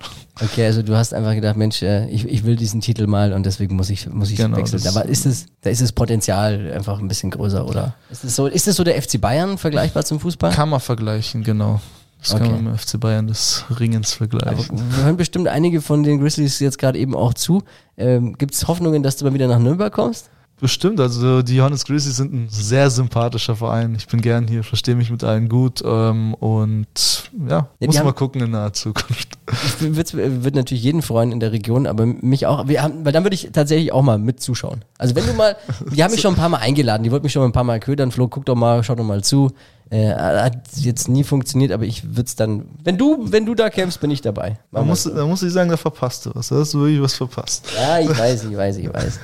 Okay, 0.41 0.65
also 0.65 0.83
du 0.83 0.97
hast 0.97 1.13
einfach 1.13 1.35
gedacht, 1.35 1.57
Mensch, 1.57 1.83
äh, 1.83 2.09
ich, 2.09 2.25
ich 2.25 2.45
will 2.45 2.57
diesen 2.57 2.81
Titel 2.81 3.07
mal 3.07 3.33
und 3.33 3.45
deswegen 3.45 3.77
muss 3.77 3.91
ich, 3.91 4.09
muss 4.09 4.31
ich 4.31 4.37
Genau, 4.37 4.57
wechseln. 4.57 4.87
Aber 4.87 5.05
ist 5.05 5.27
es, 5.27 5.47
da 5.63 5.71
ist 5.71 5.83
das 5.83 5.93
Potenzial 5.93 6.73
einfach 6.73 6.99
ein 6.99 7.09
bisschen 7.09 7.31
größer, 7.31 7.67
oder? 7.67 7.95
Ist 8.11 8.25
es 8.25 8.37
so, 8.37 8.47
ist 8.47 8.69
es 8.69 8.77
so 8.77 8.85
der 8.85 9.01
FC 9.01 9.21
Bayern 9.21 9.59
vergleichbar 9.59 10.05
zum 10.05 10.21
Fußball? 10.21 10.53
Kann 10.53 10.69
man 10.69 10.81
vergleichen, 10.81 11.43
genau. 11.43 11.81
Das 12.21 12.35
Okay. 12.35 12.45
kann 12.45 12.53
man 12.53 12.65
mit 12.65 12.73
dem 12.75 12.79
FC 12.79 13.01
Bayern 13.01 13.27
des 13.27 13.65
Ringens 13.79 14.13
Aber 14.21 14.29
vergleichen. 14.29 14.79
wir 14.97 15.05
hören 15.05 15.17
bestimmt 15.17 15.49
einige 15.49 15.81
von 15.81 16.03
den 16.03 16.21
Grizzlies 16.21 16.59
jetzt 16.61 16.79
gerade 16.79 16.99
eben 16.99 17.15
auch 17.15 17.33
zu. 17.35 17.63
Ähm, 17.97 18.37
Gibt 18.37 18.55
es 18.55 18.69
Hoffnungen, 18.69 19.03
dass 19.03 19.17
du 19.17 19.25
mal 19.25 19.33
wieder 19.35 19.49
nach 19.49 19.59
Nürnberg 19.59 19.93
kommst? 19.93 20.29
Bestimmt, 20.61 21.01
also 21.01 21.41
die 21.41 21.57
Johannes 21.57 21.87
Grizzlies 21.87 22.17
sind 22.17 22.35
ein 22.35 22.49
sehr 22.51 22.91
sympathischer 22.91 23.57
Verein. 23.57 23.95
Ich 23.97 24.07
bin 24.09 24.21
gern 24.21 24.47
hier, 24.47 24.63
verstehe 24.63 24.95
mich 24.95 25.11
mit 25.11 25.25
allen 25.25 25.49
gut 25.49 25.83
ähm, 25.83 26.35
und 26.35 27.31
ja, 27.49 27.69
die 27.81 27.87
muss 27.87 27.99
haben- 27.99 28.05
mal 28.05 28.13
gucken 28.13 28.43
in 28.43 28.51
naher 28.51 28.75
Zukunft. 28.75 29.39
Ich 29.65 29.81
würd, 29.81 30.13
würd 30.13 30.55
natürlich 30.55 30.85
jeden 30.85 31.01
freuen 31.01 31.33
in 31.33 31.41
der 31.41 31.53
Region, 31.53 31.87
aber 31.87 32.05
mich 32.05 32.47
auch. 32.47 32.69
Wir 32.69 32.83
haben, 32.83 33.07
weil 33.07 33.13
dann 33.13 33.25
würde 33.25 33.37
ich 33.37 33.49
tatsächlich 33.55 33.91
auch 33.93 34.03
mal 34.03 34.19
mit 34.19 34.41
zuschauen. 34.41 34.85
Also 34.99 35.15
wenn 35.15 35.27
du 35.27 35.33
mal, 35.33 35.57
die 35.95 36.05
haben 36.05 36.11
mich 36.13 36.21
schon 36.21 36.35
ein 36.35 36.37
paar 36.39 36.51
Mal 36.51 36.59
eingeladen, 36.59 37.05
die 37.05 37.11
wollten 37.11 37.25
mich 37.25 37.33
schon 37.33 37.43
ein 37.45 37.53
paar 37.53 37.65
Mal 37.65 37.81
ködern, 37.81 38.11
Flo, 38.13 38.29
guck 38.29 38.45
doch 38.45 38.55
mal, 38.55 38.85
schau 38.85 38.95
doch 38.97 39.05
mal 39.05 39.25
zu. 39.25 39.51
Äh, 39.93 40.15
hat 40.15 40.55
jetzt 40.77 41.09
nie 41.09 41.25
funktioniert, 41.25 41.73
aber 41.73 41.85
ich 41.85 42.05
würde 42.05 42.23
es 42.23 42.37
dann, 42.37 42.67
wenn 42.85 42.97
du, 42.97 43.27
wenn 43.33 43.45
du 43.45 43.57
da 43.57 43.71
kämpfst, 43.71 44.01
bin 44.01 44.13
ich 44.13 44.21
dabei. 44.23 44.57
Da 44.71 44.83
muss, 44.83 45.03
da 45.03 45.27
muss 45.27 45.43
ich 45.43 45.53
sagen, 45.53 45.69
da 45.69 45.77
verpasst 45.77 46.27
du 46.27 46.31
was. 46.33 46.49
Da 46.49 46.57
hast 46.57 46.75
du 46.75 46.79
wirklich 46.81 47.03
was 47.03 47.15
verpasst. 47.15 47.67
Ja, 47.77 47.99
ich 47.99 48.09
weiß, 48.19 48.45
ich 48.45 48.57
weiß, 48.57 48.77
ich 48.77 48.89
weiß. 48.93 49.19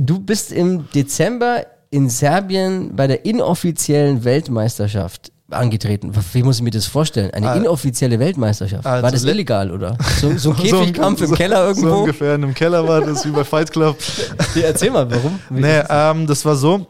Du 0.00 0.18
bist 0.20 0.52
im 0.52 0.90
Dezember 0.94 1.66
in 1.90 2.08
Serbien 2.08 2.96
bei 2.96 3.06
der 3.06 3.26
inoffiziellen 3.26 4.24
Weltmeisterschaft 4.24 5.32
angetreten. 5.50 6.12
Wie 6.32 6.42
muss 6.42 6.56
ich 6.56 6.62
mir 6.62 6.70
das 6.70 6.86
vorstellen? 6.86 7.30
Eine 7.32 7.50
Ah. 7.50 7.54
inoffizielle 7.56 8.18
Weltmeisterschaft. 8.18 8.84
War 8.84 8.92
Also 9.04 9.10
das 9.10 9.22
le- 9.22 9.30
illegal, 9.32 9.70
oder? 9.70 9.96
So, 10.20 10.36
so 10.36 10.50
ein 10.52 10.56
So- 10.56 10.62
Käfigkampf 10.80 11.20
im 11.22 11.26
so- 11.28 11.34
Keller 11.34 11.74
So 11.74 11.80
irgendwo? 11.82 12.00
ungefähr 12.00 12.34
in 12.34 12.44
einem 12.44 12.54
Keller 12.54 12.86
war 12.86 13.00
das, 13.02 13.24
wie 13.26 13.30
bei 13.30 13.44
Fight 13.44 13.70
Club. 13.70 13.96
Nee, 14.54 14.62
erzähl 14.62 14.90
mal, 14.90 15.10
warum? 15.10 15.38
Wie- 15.50 15.60
Nee, 15.60 15.82
ähm, 15.90 16.26
das 16.26 16.44
war 16.44 16.56
so. 16.56 16.86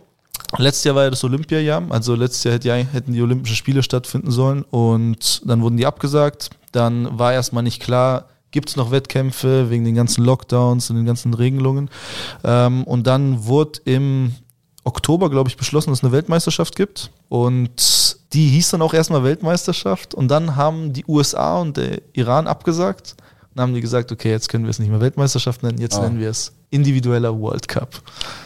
Letztes 0.57 0.85
Jahr 0.85 0.95
war 0.95 1.05
ja 1.05 1.11
das 1.11 1.23
Olympiajahr, 1.25 1.83
also 1.91 2.15
letztes 2.15 2.45
Jahr 2.45 2.55
hätte 2.55 2.69
ja- 2.69 2.75
hätten 2.77 3.13
die 3.13 3.21
Olympischen 3.23 3.55
Spiele 3.57 3.83
stattfinden 3.83 4.31
sollen 4.31 4.63
und 4.71 5.43
dann 5.45 5.61
wurden 5.61 5.77
die 5.77 5.85
abgesagt. 5.87 6.51
Dann 6.73 7.19
war 7.19 7.33
erstmal 7.35 7.63
nicht 7.63 7.83
klar, 7.83 8.29
gibt 8.51 8.71
es 8.71 8.77
noch 8.77 8.91
Wettkämpfe 8.91 9.69
wegen 9.69 9.85
den 9.85 9.95
ganzen 9.95 10.25
Lockdowns 10.25 10.89
und 10.89 10.97
den 10.97 11.05
ganzen 11.07 11.35
Regelungen. 11.35 11.91
Ähm, 12.45 12.85
und 12.85 13.07
dann 13.07 13.45
wurde 13.45 13.81
im 13.85 14.35
Oktober, 14.85 15.29
glaube 15.29 15.51
ich, 15.51 15.57
beschlossen, 15.59 15.91
dass 15.91 15.99
es 15.99 16.05
eine 16.05 16.13
Weltmeisterschaft 16.13 16.75
gibt. 16.77 17.11
Und 17.29 18.17
die 18.33 18.49
hieß 18.49 18.71
dann 18.71 18.83
auch 18.83 18.95
erstmal 18.95 19.23
Weltmeisterschaft. 19.23 20.15
Und 20.15 20.29
dann 20.29 20.57
haben 20.57 20.95
die 20.95 21.05
USA 21.07 21.59
und 21.59 21.77
der 21.77 22.01
Iran 22.15 22.47
abgesagt. 22.47 23.17
Dann 23.59 23.71
haben 23.71 23.75
die 23.75 23.81
gesagt, 23.81 24.13
okay, 24.13 24.31
jetzt 24.31 24.49
können 24.49 24.63
wir 24.67 24.71
es 24.71 24.79
nicht 24.79 24.89
mehr 24.89 25.01
Weltmeisterschaft 25.01 25.65
nennen, 25.65 25.79
jetzt 25.81 25.99
Oh. 25.99 26.03
nennen 26.03 26.21
wir 26.21 26.31
es 26.31 26.53
individueller 26.71 27.37
World 27.37 27.67
Cup. 27.67 27.89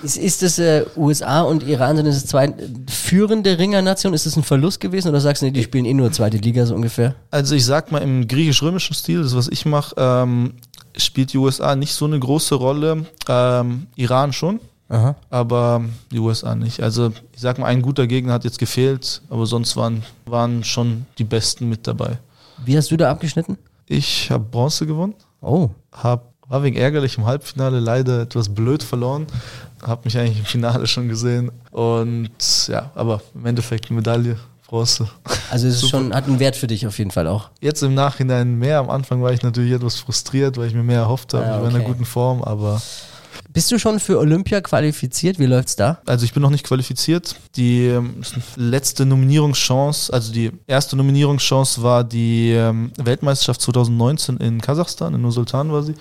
Ist, 0.02 0.16
ist 0.16 0.40
das 0.40 0.58
äh, 0.58 0.86
USA 0.96 1.42
und 1.42 1.62
Iran 1.64 1.96
sind 1.96 2.06
das 2.06 2.24
zwei 2.24 2.54
führende 2.88 3.58
Ringernation? 3.58 4.14
Ist 4.14 4.24
das 4.24 4.36
ein 4.36 4.42
Verlust 4.42 4.80
gewesen 4.80 5.08
oder 5.10 5.20
sagst 5.20 5.42
du, 5.42 5.46
nee, 5.46 5.52
die 5.52 5.64
spielen 5.64 5.84
eh 5.84 5.92
nur 5.92 6.10
zweite 6.12 6.38
Liga 6.38 6.64
so 6.64 6.74
ungefähr? 6.74 7.14
Also 7.30 7.54
ich 7.54 7.66
sag 7.66 7.92
mal, 7.92 7.98
im 7.98 8.26
griechisch-römischen 8.26 8.94
Stil, 8.94 9.22
das 9.22 9.36
was 9.36 9.48
ich 9.48 9.66
mache, 9.66 9.94
ähm, 9.98 10.54
spielt 10.96 11.34
die 11.34 11.38
USA 11.38 11.76
nicht 11.76 11.92
so 11.92 12.06
eine 12.06 12.18
große 12.18 12.54
Rolle. 12.54 13.04
Ähm, 13.28 13.88
Iran 13.96 14.32
schon, 14.32 14.60
Aha. 14.88 15.14
aber 15.28 15.84
die 16.10 16.20
USA 16.20 16.54
nicht. 16.54 16.82
Also 16.82 17.12
ich 17.34 17.40
sag 17.42 17.58
mal, 17.58 17.66
ein 17.66 17.82
guter 17.82 18.06
Gegner 18.06 18.32
hat 18.32 18.44
jetzt 18.44 18.58
gefehlt, 18.58 19.20
aber 19.28 19.44
sonst 19.44 19.76
waren, 19.76 20.04
waren 20.24 20.64
schon 20.64 21.04
die 21.18 21.24
Besten 21.24 21.68
mit 21.68 21.86
dabei. 21.86 22.18
Wie 22.64 22.78
hast 22.78 22.90
du 22.90 22.96
da 22.96 23.10
abgeschnitten? 23.10 23.58
Ich 23.92 24.30
habe 24.30 24.44
Bronze 24.44 24.86
gewonnen, 24.86 25.14
Oh. 25.42 25.68
hab, 25.92 26.32
war 26.48 26.62
wegen 26.62 26.76
ärgerlich 26.76 27.18
im 27.18 27.26
Halbfinale 27.26 27.78
leider 27.78 28.22
etwas 28.22 28.48
blöd 28.48 28.82
verloren. 28.82 29.26
Hab 29.86 30.04
mich 30.06 30.16
eigentlich 30.16 30.38
im 30.38 30.44
Finale 30.46 30.86
schon 30.86 31.08
gesehen. 31.08 31.50
Und 31.72 32.30
ja, 32.68 32.90
aber 32.94 33.20
im 33.34 33.44
Endeffekt 33.44 33.90
Medaille, 33.90 34.36
Bronze. 34.66 35.08
Also 35.50 35.66
es 35.66 35.74
ist 35.74 35.80
Super. 35.80 35.98
schon, 35.98 36.14
hat 36.14 36.26
einen 36.26 36.38
Wert 36.38 36.56
für 36.56 36.68
dich 36.68 36.86
auf 36.86 36.96
jeden 36.98 37.10
Fall 37.10 37.26
auch. 37.26 37.50
Jetzt 37.60 37.82
im 37.82 37.92
Nachhinein 37.92 38.58
mehr. 38.58 38.78
Am 38.78 38.88
Anfang 38.88 39.22
war 39.22 39.32
ich 39.32 39.42
natürlich 39.42 39.72
etwas 39.72 39.96
frustriert, 39.96 40.56
weil 40.56 40.68
ich 40.68 40.74
mir 40.74 40.82
mehr 40.84 41.00
erhofft 41.00 41.34
habe. 41.34 41.44
Ah, 41.44 41.56
Ich 41.56 41.60
war 41.62 41.68
in 41.68 41.74
einer 41.74 41.84
okay. 41.84 41.92
guten 41.92 42.04
Form, 42.06 42.42
aber 42.42 42.80
Bist 43.52 43.70
du 43.70 43.78
schon 43.78 44.00
für 44.00 44.18
Olympia 44.18 44.60
qualifiziert? 44.60 45.38
Wie 45.38 45.46
läuft's 45.46 45.76
da? 45.76 45.98
also 46.06 46.24
ich 46.24 46.32
bin 46.32 46.42
noch 46.42 46.50
nicht 46.50 46.64
qualifiziert. 46.64 47.36
Die 47.56 47.86
ähm, 47.86 48.22
letzte 48.56 49.04
Nominierungschance, 49.04 50.12
also 50.12 50.32
die 50.32 50.52
erste 50.66 50.96
Nominierungschance 50.96 51.82
war 51.82 52.04
die 52.04 52.52
ähm, 52.52 52.92
Weltmeisterschaft 52.96 53.60
2019 53.62 54.38
in 54.38 54.60
Kasachstan, 54.60 55.14
in 55.14 55.20
Nur-Sultan 55.20 55.72
war 55.72 55.82
sie. 55.82 55.94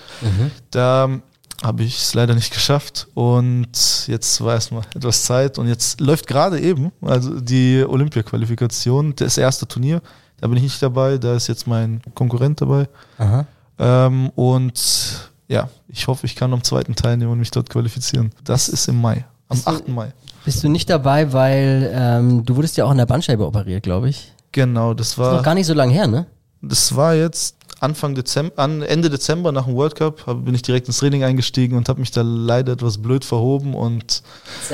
Da 0.69 1.05
ähm, 1.05 1.23
habe 1.63 1.83
ich 1.83 1.97
es 1.97 2.13
leider 2.13 2.33
nicht 2.33 2.53
geschafft 2.53 3.07
und 3.13 3.67
jetzt 4.07 4.41
war 4.41 4.53
erstmal 4.53 4.83
etwas 4.95 5.23
Zeit 5.23 5.57
und 5.59 5.67
jetzt 5.67 5.99
läuft 5.99 6.27
gerade 6.27 6.59
eben, 6.59 6.91
also 7.01 7.39
die 7.39 7.83
Olympia-Qualifikation, 7.87 9.15
das 9.15 9.37
erste 9.37 9.67
Turnier. 9.67 10.01
Da 10.39 10.47
bin 10.47 10.57
ich 10.57 10.63
nicht 10.63 10.81
dabei, 10.81 11.17
da 11.17 11.35
ist 11.35 11.47
jetzt 11.47 11.67
mein 11.67 12.01
Konkurrent 12.15 12.61
dabei. 12.61 12.87
Aha. 13.19 13.45
Ähm, 13.77 14.29
und 14.35 15.30
ja, 15.51 15.69
ich 15.87 16.07
hoffe, 16.07 16.25
ich 16.25 16.35
kann 16.35 16.53
am 16.53 16.63
zweiten 16.63 16.95
teilnehmen 16.95 17.31
und 17.33 17.39
mich 17.39 17.51
dort 17.51 17.69
qualifizieren. 17.69 18.31
Das 18.43 18.69
ist 18.69 18.87
im 18.87 18.99
Mai, 19.01 19.25
am 19.49 19.55
Bist 19.57 19.67
du- 19.67 19.71
8. 19.71 19.87
Mai. 19.89 20.13
Bist 20.45 20.63
du 20.63 20.69
nicht 20.69 20.89
dabei, 20.89 21.31
weil 21.33 21.91
ähm, 21.93 22.43
du 22.45 22.55
wurdest 22.55 22.75
ja 22.77 22.85
auch 22.85 22.89
an 22.89 22.97
der 22.97 23.05
Bandscheibe 23.05 23.45
operiert, 23.45 23.83
glaube 23.83 24.09
ich. 24.09 24.31
Genau, 24.51 24.93
das 24.95 25.09
Ist 25.09 25.17
noch 25.17 25.25
war, 25.25 25.41
gar 25.43 25.53
nicht 25.53 25.67
so 25.67 25.73
lange 25.73 25.93
her, 25.93 26.07
ne? 26.07 26.25
das 26.63 26.95
war 26.95 27.15
jetzt 27.15 27.55
Anfang 27.81 28.15
Dezember, 28.15 28.61
an 28.61 28.81
Ende 28.83 29.09
Dezember 29.09 29.51
nach 29.51 29.65
dem 29.65 29.75
World 29.75 29.95
Cup 29.95 30.25
hab, 30.27 30.45
bin 30.45 30.53
ich 30.55 30.61
direkt 30.61 30.87
ins 30.87 30.99
Training 30.99 31.23
eingestiegen 31.23 31.75
und 31.75 31.89
habe 31.89 31.99
mich 31.99 32.11
da 32.11 32.21
leider 32.21 32.73
etwas 32.73 32.99
blöd 32.99 33.25
verhoben 33.25 33.73
und 33.73 34.21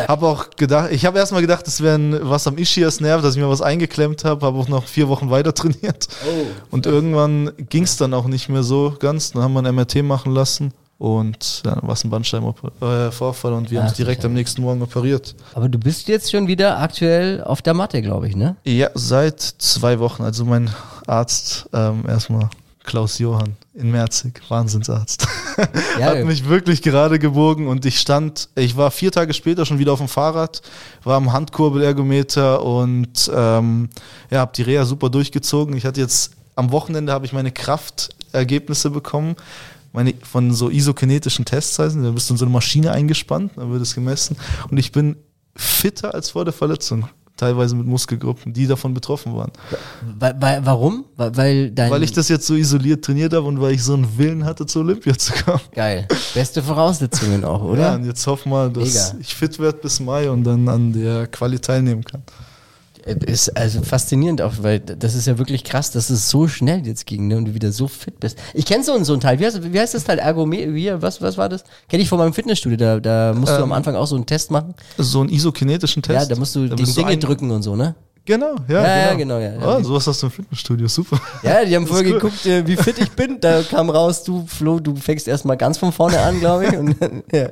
habe 0.07 0.27
auch 0.27 0.49
gedacht, 0.57 0.89
ich 0.91 1.05
habe 1.05 1.17
erstmal 1.17 1.41
gedacht, 1.41 1.65
das 1.65 1.81
wäre 1.81 1.95
ein- 1.97 2.19
was 2.21 2.45
am 2.47 2.57
Ischias 2.57 2.99
Nerv, 2.99 3.21
dass 3.21 3.35
ich 3.35 3.41
mir 3.41 3.49
was 3.49 3.61
eingeklemmt 3.61 4.25
habe, 4.25 4.45
habe 4.45 4.57
auch 4.59 4.67
noch 4.67 4.83
vier 4.85 5.07
Wochen 5.07 5.29
weiter 5.29 5.53
trainiert. 5.55 6.07
Und 6.69 6.85
irgendwann 6.85 7.51
ging 7.69 7.83
es 7.83 7.95
dann 7.97 8.13
auch 8.13 8.27
nicht 8.27 8.49
mehr 8.49 8.63
so 8.63 8.93
ganz. 8.99 9.31
Dann 9.31 9.41
haben 9.41 9.53
wir 9.53 9.63
ein 9.63 9.73
MRT 9.73 10.03
machen 10.03 10.33
lassen 10.33 10.73
und 10.97 11.61
dann 11.65 11.79
war 11.83 11.91
es 11.93 12.03
ein 12.03 12.09
Bandscheibenvorfall 12.09 13.53
und 13.53 13.71
wir 13.71 13.79
haben 13.79 13.87
es 13.87 13.93
direkt 13.93 14.25
am 14.25 14.33
nächsten 14.33 14.61
Morgen 14.61 14.81
operiert. 14.81 15.33
Aber 15.53 15.69
du 15.69 15.77
bist 15.79 16.07
jetzt 16.07 16.31
schon 16.31 16.47
wieder 16.47 16.79
aktuell 16.79 17.43
auf 17.43 17.61
der 17.61 17.73
Matte, 17.73 18.01
glaube 18.01 18.27
ich, 18.27 18.35
ne? 18.35 18.55
Ja, 18.65 18.89
seit 18.95 19.39
zwei 19.41 19.99
Wochen. 19.99 20.23
Also 20.23 20.43
mein 20.43 20.69
Arzt, 21.05 21.69
ähm, 21.73 22.03
erstmal 22.07 22.49
Klaus 22.88 23.20
Johann 23.20 23.58
in 23.74 23.91
Merzig, 23.91 24.41
Wahnsinnsarzt. 24.48 25.27
Ja, 26.00 26.06
hat 26.06 26.25
mich 26.25 26.48
wirklich 26.48 26.82
gerade 26.82 27.20
gebogen 27.20 27.67
und 27.67 27.86
ich 27.86 28.00
stand, 28.00 28.50
ich 28.56 28.77
war 28.77 28.91
vier 28.91 29.12
Tage 29.12 29.34
später 29.34 29.65
schon 29.65 29.77
wieder 29.77 29.91
auf 29.91 30.00
dem 30.00 30.08
Fahrrad, 30.08 30.62
war 31.03 31.17
am 31.17 31.34
Handkurbelergometer 31.34 32.63
und 32.63 33.29
ähm, 33.32 33.89
ja, 34.32 34.39
habe 34.39 34.53
die 34.56 34.62
Reha 34.63 34.86
super 34.86 35.10
durchgezogen. 35.10 35.75
Ich 35.75 35.86
hatte 35.86 36.00
jetzt 36.00 36.32
am 36.56 36.72
Wochenende 36.72 37.12
habe 37.12 37.25
ich 37.25 37.34
meine 37.34 37.51
Kraftergebnisse 37.51 38.89
bekommen, 38.89 39.36
meine 39.91 40.13
von 40.24 40.53
so 40.53 40.70
isokinetischen 40.70 41.44
Tests 41.44 41.77
heißen, 41.77 42.01
da 42.01 42.12
bist 42.12 42.29
du 42.29 42.36
in 42.36 42.38
so 42.38 42.46
eine 42.46 42.53
Maschine 42.53 42.94
eingespannt, 42.94 43.51
da 43.58 43.70
wird 43.70 43.82
es 43.82 43.96
gemessen 43.96 44.38
und 44.72 44.77
ich 44.77 44.94
bin 44.94 45.17
fitter 45.58 46.13
als 46.13 46.32
vor 46.32 46.46
der 46.46 46.53
Verletzung. 46.53 47.10
Teilweise 47.38 47.75
mit 47.75 47.86
Muskelgruppen, 47.88 48.51
die 48.51 48.67
davon 48.67 48.94
betroffen 48.94 49.36
waren. 49.36 49.51
Warum? 50.20 51.06
Weil, 51.15 51.72
weil 51.75 52.03
ich 52.03 52.12
das 52.12 52.29
jetzt 52.29 52.48
so 52.48 52.56
isoliert 52.56 53.06
trainiert 53.06 53.34
habe 53.34 53.46
und 53.48 53.62
weil 53.62 53.74
ich 53.74 53.84
so 53.84 53.94
einen 53.94 54.17
Willen 54.17 54.44
hatte, 54.44 54.65
zur 54.65 54.82
Olympia 54.84 55.17
zu 55.17 55.34
kommen. 55.44 55.62
Geil. 55.74 56.08
Beste 56.34 56.62
Voraussetzungen 56.63 57.44
auch, 57.46 57.62
Ja, 57.63 57.70
oder? 57.70 57.94
und 57.96 58.06
jetzt 58.06 58.25
hoffen 58.27 58.51
wir, 58.51 58.70
dass 58.70 59.13
Mega. 59.13 59.22
ich 59.22 59.36
fit 59.36 59.60
werde 59.60 59.77
bis 59.77 60.00
Mai 60.00 60.29
und 60.29 60.44
dann 60.44 60.67
an 60.67 60.94
der 60.94 61.27
Quali 61.27 61.60
teilnehmen 61.60 62.03
kann. 62.03 62.24
Ist 63.25 63.55
also 63.55 63.81
faszinierend 63.81 64.41
auch, 64.41 64.53
weil 64.61 64.79
das 64.79 65.15
ist 65.15 65.27
ja 65.27 65.37
wirklich 65.37 65.63
krass, 65.63 65.91
dass 65.91 66.09
es 66.09 66.29
so 66.29 66.47
schnell 66.47 66.85
jetzt 66.85 67.05
ging 67.05 67.27
ne, 67.27 67.37
und 67.37 67.45
du 67.45 67.53
wieder 67.53 67.71
so 67.71 67.87
fit 67.87 68.19
bist. 68.19 68.37
Ich 68.53 68.65
kenne 68.65 68.83
so, 68.83 69.01
so 69.03 69.13
ein 69.13 69.19
Teil. 69.19 69.39
Wie 69.39 69.45
heißt, 69.45 69.71
wie 69.71 69.79
heißt 69.79 69.93
das 69.93 70.03
Teil? 70.03 70.19
Ergomet? 70.19 70.73
Wie, 70.73 70.91
was, 71.01 71.21
was 71.21 71.37
war 71.37 71.47
das? 71.47 71.63
Kenne 71.87 72.03
ich 72.03 72.09
von 72.09 72.17
meinem 72.17 72.33
Fitnessstudio. 72.33 72.77
Da, 72.77 72.99
da 72.99 73.33
musst 73.33 73.53
du 73.53 73.57
Ähm, 73.57 73.63
am 73.63 73.71
Anfang 73.71 73.95
auch 73.95 74.07
so 74.07 74.15
einen 74.15 74.25
Test 74.25 74.51
machen. 74.51 74.73
So 74.97 75.21
einen 75.21 75.29
isokinetischen 75.29 76.01
Test. 76.01 76.19
Ja, 76.19 76.25
da 76.25 76.39
musst 76.39 76.55
du 76.55 76.67
Da 76.67 76.75
du 76.75 76.83
Dinge 76.83 77.17
drücken 77.17 77.49
und 77.51 77.63
so, 77.63 77.75
ne? 77.75 77.95
Genau, 78.27 78.55
ja. 78.67 78.83
Ja, 78.83 78.97
ja, 78.97 79.13
genau, 79.13 79.39
ja. 79.39 79.53
Oh, 79.61 79.81
sowas 79.81 80.05
hast 80.05 80.21
du 80.21 80.27
im 80.27 80.31
Fitnessstudio, 80.31 80.89
super. 80.89 81.17
Ja, 81.43 81.63
die 81.63 81.73
haben 81.73 81.87
vorher 81.87 82.05
cool. 82.07 82.13
geguckt, 82.19 82.45
äh, 82.45 82.67
wie 82.67 82.75
fit 82.75 82.99
ich 82.99 83.09
bin. 83.11 83.39
Da 83.39 83.63
kam 83.63 83.89
raus, 83.89 84.21
du 84.25 84.45
Flo, 84.45 84.81
du 84.81 84.97
fängst 84.97 85.29
erstmal 85.29 85.55
ganz 85.55 85.77
von 85.77 85.93
vorne 85.93 86.19
an, 86.19 86.37
glaube 86.41 86.65
ich. 86.65 86.77
Und, 86.77 86.97
ja. 87.31 87.47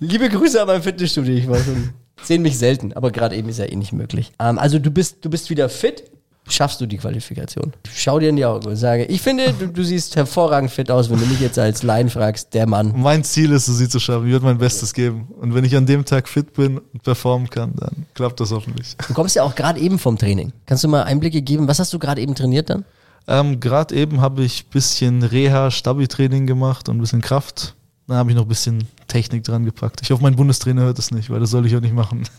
Liebe 0.00 0.28
Grüße 0.28 0.60
an 0.60 0.66
mein 0.66 0.82
Fitnessstudio. 0.82 1.34
Ich 1.34 1.48
war 1.48 1.58
schon, 1.60 1.94
sehen 2.24 2.42
mich 2.42 2.58
selten, 2.58 2.92
aber 2.92 3.10
gerade 3.10 3.36
eben 3.36 3.48
ist 3.48 3.58
ja 3.58 3.66
eh 3.66 3.76
nicht 3.76 3.92
möglich. 3.92 4.32
Ähm, 4.38 4.58
also 4.58 4.78
du 4.78 4.90
bist, 4.90 5.24
du 5.24 5.30
bist 5.30 5.50
wieder 5.50 5.68
fit. 5.68 6.04
Schaffst 6.48 6.80
du 6.80 6.86
die 6.86 6.98
Qualifikation? 6.98 7.72
Schau 7.94 8.18
dir 8.18 8.28
in 8.28 8.34
die 8.34 8.44
Augen 8.44 8.66
und 8.66 8.74
sage, 8.74 9.04
ich 9.04 9.22
finde, 9.22 9.54
du, 9.56 9.68
du 9.68 9.84
siehst 9.84 10.16
hervorragend 10.16 10.72
fit 10.72 10.90
aus, 10.90 11.08
wenn 11.08 11.20
du 11.20 11.26
mich 11.26 11.38
jetzt 11.38 11.56
als 11.56 11.84
Laien 11.84 12.10
fragst, 12.10 12.52
der 12.52 12.66
Mann. 12.66 12.92
Mein 12.96 13.22
Ziel 13.22 13.52
ist 13.52 13.68
es, 13.68 13.78
sie 13.78 13.88
zu 13.88 14.00
schaffen. 14.00 14.26
Ich 14.26 14.32
werde 14.32 14.44
mein 14.44 14.58
Bestes 14.58 14.92
geben. 14.92 15.28
Und 15.40 15.54
wenn 15.54 15.64
ich 15.64 15.76
an 15.76 15.86
dem 15.86 16.04
Tag 16.04 16.28
fit 16.28 16.52
bin 16.52 16.78
und 16.78 17.02
performen 17.04 17.48
kann, 17.48 17.72
dann 17.76 18.06
klappt 18.14 18.40
das 18.40 18.50
hoffentlich. 18.50 18.96
Du 19.06 19.14
kommst 19.14 19.36
ja 19.36 19.44
auch 19.44 19.54
gerade 19.54 19.78
eben 19.78 20.00
vom 20.00 20.18
Training. 20.18 20.52
Kannst 20.66 20.82
du 20.82 20.88
mal 20.88 21.04
Einblicke 21.04 21.42
geben? 21.42 21.68
Was 21.68 21.78
hast 21.78 21.92
du 21.92 22.00
gerade 22.00 22.20
eben 22.20 22.34
trainiert 22.34 22.70
dann? 22.70 22.84
Ähm, 23.28 23.60
Gerade 23.60 23.94
eben 23.94 24.20
habe 24.20 24.42
ich 24.42 24.64
ein 24.64 24.70
bisschen 24.72 25.22
Reha, 25.22 25.70
Stabi-Training 25.70 26.46
gemacht 26.46 26.88
und 26.88 26.96
ein 26.96 27.00
bisschen 27.00 27.20
Kraft. 27.20 27.74
Dann 28.06 28.16
habe 28.16 28.30
ich 28.30 28.36
noch 28.36 28.42
ein 28.42 28.48
bisschen 28.48 28.88
Technik 29.06 29.44
dran 29.44 29.64
gepackt. 29.64 30.00
Ich 30.02 30.10
hoffe, 30.10 30.22
mein 30.22 30.36
Bundestrainer 30.36 30.82
hört 30.82 30.98
es 30.98 31.10
nicht, 31.10 31.30
weil 31.30 31.40
das 31.40 31.50
soll 31.50 31.66
ich 31.66 31.76
auch 31.76 31.80
nicht 31.80 31.94
machen. 31.94 32.24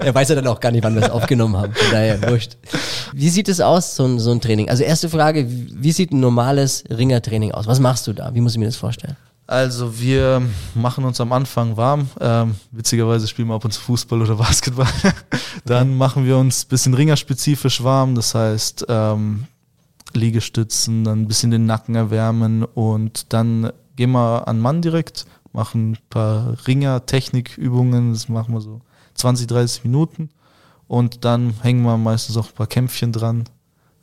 er 0.00 0.14
weiß 0.14 0.28
ja 0.30 0.34
dann 0.34 0.46
auch 0.46 0.60
gar 0.60 0.70
nicht, 0.70 0.84
wann 0.84 0.94
wir 0.94 1.02
es 1.02 1.10
aufgenommen 1.10 1.56
haben. 1.56 1.72
Von 1.72 1.90
daher, 1.90 2.22
wurscht. 2.28 2.56
Wie 3.12 3.28
sieht 3.28 3.48
es 3.48 3.60
aus, 3.60 3.96
so 3.96 4.04
ein, 4.04 4.18
so 4.18 4.32
ein 4.32 4.40
Training? 4.40 4.68
Also 4.68 4.82
erste 4.82 5.08
Frage, 5.08 5.46
wie 5.48 5.92
sieht 5.92 6.12
ein 6.12 6.20
normales 6.20 6.84
Ringertraining 6.90 7.52
aus? 7.52 7.66
Was 7.66 7.80
machst 7.80 8.06
du 8.06 8.12
da? 8.12 8.34
Wie 8.34 8.40
muss 8.40 8.52
ich 8.52 8.58
mir 8.58 8.66
das 8.66 8.76
vorstellen? 8.76 9.16
Also 9.46 10.00
wir 10.00 10.40
machen 10.74 11.04
uns 11.04 11.20
am 11.20 11.32
Anfang 11.32 11.76
warm. 11.76 12.08
Ähm, 12.20 12.54
witzigerweise 12.70 13.26
spielen 13.28 13.48
wir 13.48 13.54
ab 13.54 13.64
und 13.64 13.72
zu 13.72 13.80
Fußball 13.80 14.22
oder 14.22 14.36
Basketball. 14.36 14.86
Dann 15.64 15.96
machen 15.96 16.24
wir 16.24 16.38
uns 16.38 16.64
ein 16.64 16.68
bisschen 16.68 16.94
ringerspezifisch 16.94 17.82
warm. 17.82 18.14
Das 18.14 18.34
heißt 18.34 18.86
ähm, 18.88 19.46
Liegestützen, 20.16 21.04
dann 21.04 21.22
ein 21.22 21.28
bisschen 21.28 21.50
den 21.50 21.66
Nacken 21.66 21.94
erwärmen 21.94 22.64
und 22.64 23.32
dann 23.32 23.72
gehen 23.96 24.10
wir 24.12 24.46
an 24.48 24.60
Mann 24.60 24.82
direkt, 24.82 25.26
machen 25.52 25.92
ein 25.92 25.98
paar 26.10 26.56
Ringer-Technikübungen. 26.66 28.12
Das 28.12 28.28
machen 28.28 28.54
wir 28.54 28.60
so 28.60 28.80
20, 29.14 29.46
30 29.46 29.84
Minuten. 29.84 30.30
und 30.88 31.24
dann 31.24 31.54
hängen 31.62 31.82
wir 31.84 31.96
meistens 31.96 32.36
auch 32.36 32.46
ein 32.48 32.54
paar 32.54 32.66
Kämpfchen 32.66 33.12
dran. 33.12 33.44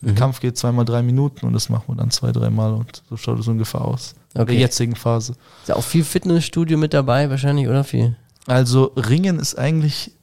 Der 0.01 0.15
Kampf 0.15 0.39
geht 0.39 0.57
zweimal 0.57 0.85
drei 0.85 1.01
Minuten 1.03 1.45
und 1.45 1.51
das 1.53 1.67
machen 1.69 1.83
wir 1.87 1.95
dann 1.95 2.09
zwei, 2.09 2.31
dreimal 2.31 2.73
und 2.73 3.03
so 3.09 3.17
schaut 3.17 3.37
es 3.39 3.47
ungefähr 3.49 3.81
aus. 3.81 4.15
In 4.33 4.41
Okay. 4.41 4.51
der 4.53 4.61
jetzigen 4.61 4.95
Phase. 4.95 5.33
Ist 5.61 5.67
ja 5.69 5.75
auch 5.75 5.83
viel 5.83 6.03
Fitnessstudio 6.05 6.77
mit 6.77 6.93
dabei, 6.93 7.29
wahrscheinlich, 7.29 7.67
oder 7.67 7.83
viel? 7.83 8.15
Also 8.47 8.85
Ringen 8.95 9.39
ist 9.39 9.55
eigentlich 9.59 10.13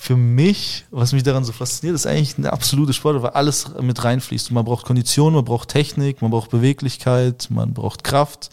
für 0.00 0.16
mich, 0.16 0.86
was 0.92 1.12
mich 1.12 1.24
daran 1.24 1.44
so 1.44 1.52
fasziniert, 1.52 1.96
ist 1.96 2.06
eigentlich 2.06 2.38
eine 2.38 2.52
absolute 2.52 2.92
Sport, 2.92 3.20
weil 3.20 3.30
alles 3.30 3.66
mit 3.80 4.04
reinfließt. 4.04 4.48
Und 4.48 4.54
man 4.54 4.64
braucht 4.64 4.86
Kondition, 4.86 5.34
man 5.34 5.44
braucht 5.44 5.70
Technik, 5.70 6.22
man 6.22 6.30
braucht 6.30 6.50
Beweglichkeit, 6.50 7.48
man 7.50 7.74
braucht 7.74 8.04
Kraft, 8.04 8.50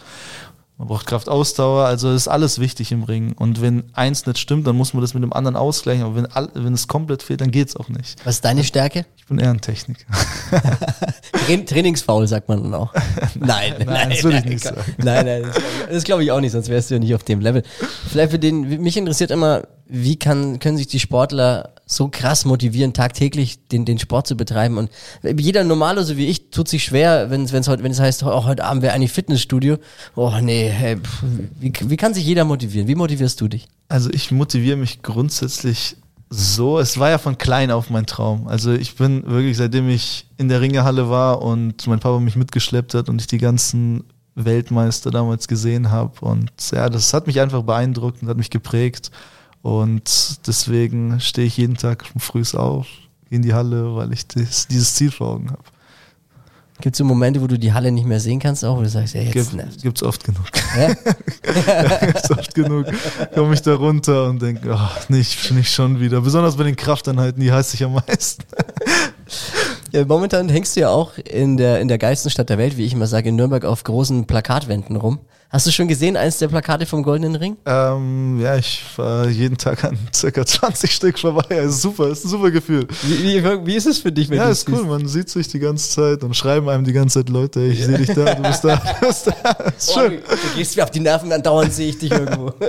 man 0.79 0.87
braucht 0.87 1.05
Kraftausdauer. 1.05 1.85
Also 1.85 2.11
ist 2.11 2.27
alles 2.27 2.57
wichtig 2.57 2.91
im 2.91 3.03
Ring. 3.03 3.33
Und 3.33 3.61
wenn 3.61 3.83
eins 3.93 4.25
nicht 4.25 4.39
stimmt, 4.39 4.65
dann 4.65 4.75
muss 4.75 4.95
man 4.95 5.01
das 5.01 5.13
mit 5.13 5.21
dem 5.21 5.33
anderen 5.33 5.55
ausgleichen. 5.55 6.03
Aber 6.03 6.15
wenn, 6.15 6.27
wenn 6.55 6.73
es 6.73 6.87
komplett 6.87 7.21
fehlt, 7.21 7.41
dann 7.41 7.51
geht's 7.51 7.75
auch 7.75 7.89
nicht. 7.89 8.25
Was 8.25 8.35
ist 8.35 8.45
deine 8.45 8.63
Stärke? 8.63 9.05
Ich 9.15 9.27
bin 9.27 9.37
eher 9.37 9.51
ein 9.51 9.61
Techniker. 9.61 10.05
Tra 10.49 11.57
Trainingsfaul 11.63 12.27
sagt 12.27 12.49
man 12.49 12.63
dann 12.63 12.73
auch. 12.73 12.93
Nein, 13.35 13.75
nein, 13.85 14.09
das 14.09 14.23
würde 14.23 14.37
ich 14.37 14.43
nein, 14.43 14.53
nicht 14.53 14.63
sagen. 14.63 14.81
Nein, 14.97 15.25
nein, 15.25 15.43
das 15.91 16.03
glaube 16.03 16.23
das 16.23 16.25
ich 16.25 16.31
auch 16.31 16.41
nicht, 16.41 16.53
sonst 16.53 16.69
wärst 16.69 16.89
du 16.89 16.95
ja 16.95 16.99
nicht 16.99 17.13
auf 17.13 17.23
dem 17.23 17.39
Level. 17.39 17.61
Vielleicht 18.09 18.31
für 18.31 18.39
den, 18.39 18.81
mich 18.81 18.97
interessiert 18.97 19.29
immer, 19.29 19.63
wie 19.87 20.17
kann, 20.17 20.59
können 20.59 20.77
sich 20.77 20.87
die 20.87 20.99
Sportler 20.99 21.73
so 21.85 22.07
krass 22.07 22.45
motivieren, 22.45 22.93
tagtäglich 22.93 23.67
den, 23.67 23.85
den 23.85 23.99
Sport 23.99 24.27
zu 24.27 24.35
betreiben. 24.35 24.77
Und 24.77 24.89
jeder 25.23 25.63
Normale, 25.63 26.03
so 26.03 26.17
wie 26.17 26.25
ich, 26.25 26.49
tut 26.49 26.67
sich 26.67 26.83
schwer, 26.83 27.29
wenn 27.29 27.43
es 27.43 27.67
heute, 27.67 27.83
wenn 27.83 27.91
es 27.91 27.99
heißt, 27.99 28.23
oh, 28.23 28.45
heute 28.45 28.63
Abend 28.63 28.81
wäre 28.81 28.93
eigentlich 28.93 29.11
Fitnessstudio. 29.11 29.77
Oh 30.15 30.31
nee, 30.41 30.67
hey, 30.69 30.97
wie, 31.59 31.71
wie 31.79 31.97
kann 31.97 32.13
sich 32.13 32.25
jeder 32.25 32.43
motivieren? 32.43 32.87
Wie 32.87 32.95
motivierst 32.95 33.39
du 33.39 33.47
dich? 33.47 33.67
Also 33.87 34.09
ich 34.11 34.31
motiviere 34.31 34.77
mich 34.77 35.03
grundsätzlich 35.03 35.95
so. 36.29 36.79
Es 36.79 36.97
war 36.97 37.11
ja 37.11 37.19
von 37.19 37.37
klein 37.37 37.69
auf 37.69 37.91
mein 37.91 38.07
Traum. 38.07 38.47
Also 38.47 38.71
ich 38.73 38.95
bin 38.95 39.25
wirklich, 39.27 39.57
seitdem 39.57 39.87
ich 39.89 40.25
in 40.37 40.49
der 40.49 40.61
Ringehalle 40.61 41.09
war 41.09 41.43
und 41.43 41.85
mein 41.85 41.99
Papa 41.99 42.19
mich 42.19 42.35
mitgeschleppt 42.35 42.95
hat 42.95 43.09
und 43.09 43.21
ich 43.21 43.27
die 43.27 43.37
ganzen 43.37 44.03
Weltmeister 44.33 45.11
damals 45.11 45.47
gesehen 45.47 45.91
habe. 45.91 46.13
Und 46.25 46.51
ja, 46.71 46.89
das 46.89 47.13
hat 47.13 47.27
mich 47.27 47.39
einfach 47.39 47.61
beeindruckt 47.61 48.23
und 48.23 48.27
hat 48.27 48.37
mich 48.37 48.49
geprägt. 48.49 49.11
Und 49.65 50.45
deswegen 50.45 51.19
stehe 51.19 51.47
ich 51.47 51.57
jeden 51.57 51.75
Tag 51.75 52.05
früh 52.19 52.43
auf 52.53 52.85
in 53.31 53.41
die 53.41 53.55
Halle, 53.55 53.95
weil 53.95 54.13
ich 54.13 54.27
das, 54.27 54.67
dieses 54.67 54.93
Ziel 54.93 55.09
vor 55.09 55.29
Augen 55.29 55.49
habe. 55.49 55.63
Gibt 56.81 56.93
es 56.93 56.99
so 56.99 57.03
Momente, 57.03 57.41
wo 57.41 57.47
du 57.47 57.57
die 57.57 57.73
Halle 57.73 57.91
nicht 57.91 58.05
mehr 58.05 58.19
sehen 58.19 58.39
kannst, 58.39 58.63
auch 58.63 58.77
wo 58.77 58.83
du 58.83 58.89
sagst, 58.89 59.15
ja, 59.15 59.21
jetzt 59.21 59.33
Gibt, 59.33 59.53
nervt. 59.55 59.81
gibt's 59.81 60.03
oft 60.03 60.23
genug. 60.23 60.45
Ja? 60.77 60.93
Gibt's 62.05 62.29
oft 62.29 62.53
genug. 62.53 62.85
Komme 63.33 63.55
ich 63.55 63.63
da 63.63 63.73
runter 63.73 64.29
und 64.29 64.39
denke, 64.39 64.71
oh, 64.71 64.89
nicht, 65.09 65.49
nicht 65.49 65.73
schon 65.73 65.99
wieder. 65.99 66.21
Besonders 66.21 66.57
bei 66.57 66.63
den 66.65 66.75
Krafteinheiten, 66.75 67.41
die 67.41 67.51
heißt 67.51 67.73
ich 67.73 67.83
am 67.83 67.93
meisten. 67.93 68.43
Ja, 69.95 70.03
momentan 70.05 70.49
hängst 70.49 70.75
du 70.75 70.81
ja 70.81 70.89
auch 70.89 71.17
in 71.17 71.55
der, 71.55 71.79
in 71.79 71.87
der 71.87 71.97
geilsten 71.97 72.29
Stadt 72.29 72.49
der 72.49 72.57
Welt, 72.57 72.75
wie 72.75 72.83
ich 72.85 72.91
immer 72.93 73.07
sage, 73.07 73.29
in 73.29 73.37
Nürnberg 73.37 73.63
auf 73.63 73.83
großen 73.85 74.27
Plakatwänden 74.27 74.97
rum. 74.97 75.19
Hast 75.49 75.65
du 75.67 75.71
schon 75.71 75.87
gesehen, 75.87 76.17
eins 76.17 76.39
der 76.39 76.49
Plakate 76.49 76.85
vom 76.85 77.01
Goldenen 77.01 77.35
Ring? 77.35 77.55
Ähm, 77.65 78.41
ja, 78.41 78.57
ich 78.57 78.83
fahre 78.83 79.29
jeden 79.29 79.57
Tag 79.57 79.85
an 79.85 79.97
circa 80.13 80.45
20 80.45 80.91
Stück 80.91 81.17
vorbei. 81.17 81.45
Also 81.61 81.89
super, 81.89 82.09
ist 82.09 82.25
ein 82.25 82.29
super 82.29 82.51
Gefühl. 82.51 82.87
Wie, 83.03 83.23
wie, 83.41 83.65
wie 83.65 83.75
ist 83.75 83.85
es 83.85 83.99
für 83.99 84.11
dich, 84.11 84.29
wenn 84.29 84.37
Ja, 84.39 84.49
ist 84.49 84.67
cool. 84.69 84.83
Man 84.83 85.07
sieht 85.07 85.29
sich 85.29 85.47
die 85.47 85.59
ganze 85.59 85.89
Zeit 85.89 86.23
und 86.25 86.35
schreiben 86.35 86.67
einem 86.67 86.83
die 86.83 86.91
ganze 86.91 87.19
Zeit 87.19 87.29
Leute, 87.29 87.61
ich 87.61 87.85
sehe 87.85 87.97
dich 87.97 88.07
da, 88.13 88.33
du 88.35 88.41
bist 88.43 88.65
da, 88.65 88.75
du 88.99 89.07
bist 89.07 89.27
da. 89.27 89.51
Ist 89.77 89.91
Oh, 89.95 89.99
schön. 90.01 90.11
du, 90.11 90.17
du 90.35 90.57
gehst 90.57 90.75
mir 90.75 90.83
auf 90.83 90.91
die 90.91 90.99
Nerven, 90.99 91.29
dann 91.29 91.41
dauernd 91.41 91.71
sehe 91.71 91.89
ich 91.89 91.99
dich 91.99 92.11
irgendwo. 92.11 92.51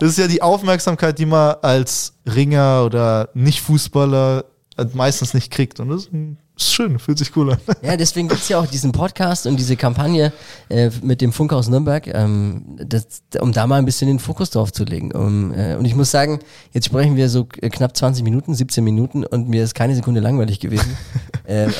Das 0.00 0.08
ist 0.10 0.18
ja 0.18 0.26
die 0.26 0.42
Aufmerksamkeit, 0.42 1.18
die 1.18 1.26
man 1.26 1.56
als 1.62 2.14
Ringer 2.26 2.84
oder 2.84 3.28
Nicht-Fußballer 3.34 4.44
meistens 4.92 5.34
nicht 5.34 5.50
kriegt. 5.50 5.80
Und 5.80 5.88
das 5.88 6.08
ist 6.56 6.72
schön, 6.72 6.98
fühlt 6.98 7.18
sich 7.18 7.36
cool 7.36 7.52
an. 7.52 7.58
Ja, 7.82 7.96
deswegen 7.96 8.28
gibt's 8.28 8.48
ja 8.48 8.58
auch 8.58 8.66
diesen 8.66 8.92
Podcast 8.92 9.46
und 9.46 9.56
diese 9.58 9.76
Kampagne 9.76 10.32
äh, 10.68 10.90
mit 11.02 11.20
dem 11.20 11.32
Funkhaus 11.32 11.68
Nürnberg, 11.68 12.06
ähm, 12.06 12.76
das, 12.78 13.22
um 13.40 13.52
da 13.52 13.66
mal 13.66 13.76
ein 13.76 13.84
bisschen 13.84 14.08
den 14.08 14.18
Fokus 14.18 14.50
drauf 14.50 14.72
zu 14.72 14.84
legen. 14.84 15.12
Um, 15.12 15.52
äh, 15.52 15.74
und 15.76 15.84
ich 15.84 15.94
muss 15.94 16.10
sagen, 16.10 16.40
jetzt 16.72 16.86
sprechen 16.86 17.16
wir 17.16 17.28
so 17.28 17.48
äh, 17.60 17.68
knapp 17.68 17.96
20 17.96 18.24
Minuten, 18.24 18.54
17 18.54 18.82
Minuten 18.82 19.24
und 19.24 19.48
mir 19.48 19.64
ist 19.64 19.74
keine 19.74 19.94
Sekunde 19.94 20.20
langweilig 20.20 20.60
gewesen. 20.60 20.96
äh, 21.46 21.64
äh, 21.64 21.70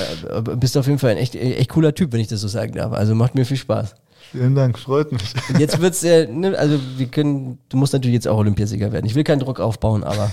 bist 0.57 0.77
auf 0.77 0.87
jeden 0.87 0.99
Fall 0.99 1.12
ein 1.12 1.19
echt, 1.19 1.35
echt 1.35 1.71
cooler 1.71 1.95
Typ, 1.95 2.12
wenn 2.12 2.21
ich 2.21 2.29
das 2.29 2.40
so 2.40 2.49
sagen 2.49 2.73
darf. 2.73 2.92
Also 2.92 3.14
macht 3.14 3.35
mir 3.35 3.47
viel 3.47 3.57
Spaß. 3.57 3.95
Vielen 4.35 4.57
Dank, 4.57 4.81
freut 4.81 5.12
mich. 5.12 5.33
Jetzt 5.61 5.81
wird's, 5.81 6.03
äh, 6.03 6.27
ne, 6.27 6.59
also 6.59 6.77
wir 6.97 7.07
können, 7.07 7.57
du 7.68 7.77
musst 7.77 7.92
natürlich 7.92 8.14
jetzt 8.14 8.27
auch 8.27 8.38
Olympiasieger 8.38 8.90
werden. 8.90 9.07
Ich 9.07 9.14
will 9.14 9.23
keinen 9.23 9.38
Druck 9.38 9.61
aufbauen, 9.61 10.03
aber 10.03 10.33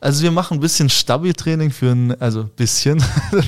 Also 0.00 0.22
wir 0.22 0.30
machen 0.30 0.58
ein 0.58 0.60
bisschen 0.60 0.88
Stabi-Training 0.88 1.70
für 1.70 1.90
ein, 1.90 2.20
also 2.20 2.44
bisschen. 2.44 3.02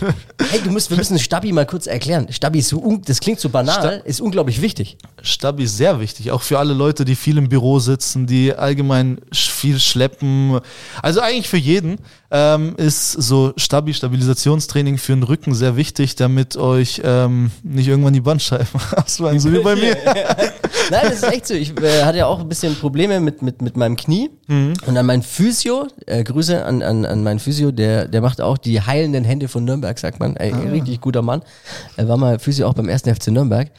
hey, 0.50 0.60
du 0.62 0.70
musst, 0.70 0.90
wir 0.90 0.96
müssen 0.96 1.18
Stabi 1.18 1.52
mal 1.52 1.66
kurz 1.66 1.86
erklären. 1.86 2.26
Stabi 2.30 2.60
ist 2.60 2.68
so, 2.68 3.00
das 3.04 3.20
klingt 3.20 3.40
so 3.40 3.50
banal, 3.50 4.02
ist 4.04 4.20
unglaublich 4.20 4.62
wichtig. 4.62 4.96
Stabi 5.22 5.64
ist 5.64 5.76
sehr 5.76 6.00
wichtig, 6.00 6.30
auch 6.30 6.42
für 6.42 6.58
alle 6.58 6.72
Leute, 6.72 7.04
die 7.04 7.14
viel 7.14 7.36
im 7.36 7.48
Büro 7.48 7.78
sitzen, 7.78 8.26
die 8.26 8.54
allgemein 8.54 9.20
viel 9.32 9.78
schleppen. 9.78 10.60
Also 11.02 11.20
eigentlich 11.20 11.48
für 11.48 11.58
jeden 11.58 11.98
ähm, 12.34 12.74
ist 12.78 13.12
so 13.12 13.52
Stabi, 13.56 13.92
Stabilisationstraining 13.92 14.96
für 14.96 15.12
den 15.12 15.22
Rücken 15.22 15.54
sehr 15.54 15.76
wichtig, 15.76 16.16
damit 16.16 16.56
euch 16.56 17.02
ähm, 17.04 17.50
nicht 17.62 17.88
irgendwann 17.88 18.14
die 18.14 18.22
Bandscheiben 18.22 18.80
ausfallen, 18.96 19.38
so 19.38 19.52
wie 19.52 19.58
bei 19.58 19.76
mir. 19.76 19.94
Nein, 20.90 21.02
das 21.02 21.16
ist 21.16 21.24
echt 21.24 21.46
so. 21.46 21.54
Ich 21.54 21.78
äh, 21.78 22.04
hatte 22.04 22.18
ja 22.18 22.26
auch 22.26 22.40
ein 22.40 22.48
bisschen 22.48 22.74
Probleme 22.74 23.20
mit, 23.20 23.42
mit, 23.42 23.60
mit 23.60 23.76
meinem 23.76 23.96
Knie. 23.96 24.30
Und 24.48 24.94
dann 24.94 25.06
mein 25.06 25.22
Physio, 25.22 25.88
äh, 26.06 26.24
Grüße 26.24 26.64
an, 26.64 26.82
an, 26.82 27.04
an 27.04 27.22
meinen 27.22 27.38
Physio, 27.38 27.70
der, 27.70 28.08
der 28.08 28.20
macht 28.20 28.40
auch 28.40 28.58
die 28.58 28.80
heilenden 28.80 29.24
Hände 29.24 29.48
von 29.48 29.64
Nürnberg, 29.64 29.98
sagt 29.98 30.18
man. 30.18 30.36
Ey, 30.36 30.52
Richtig 30.70 31.00
guter 31.00 31.22
Mann. 31.22 31.42
Er 31.96 32.08
war 32.08 32.16
mal 32.16 32.38
Physio 32.38 32.66
auch 32.66 32.74
beim 32.74 32.88
1. 32.88 33.02
FC 33.02 33.28
Nürnberg. 33.28 33.70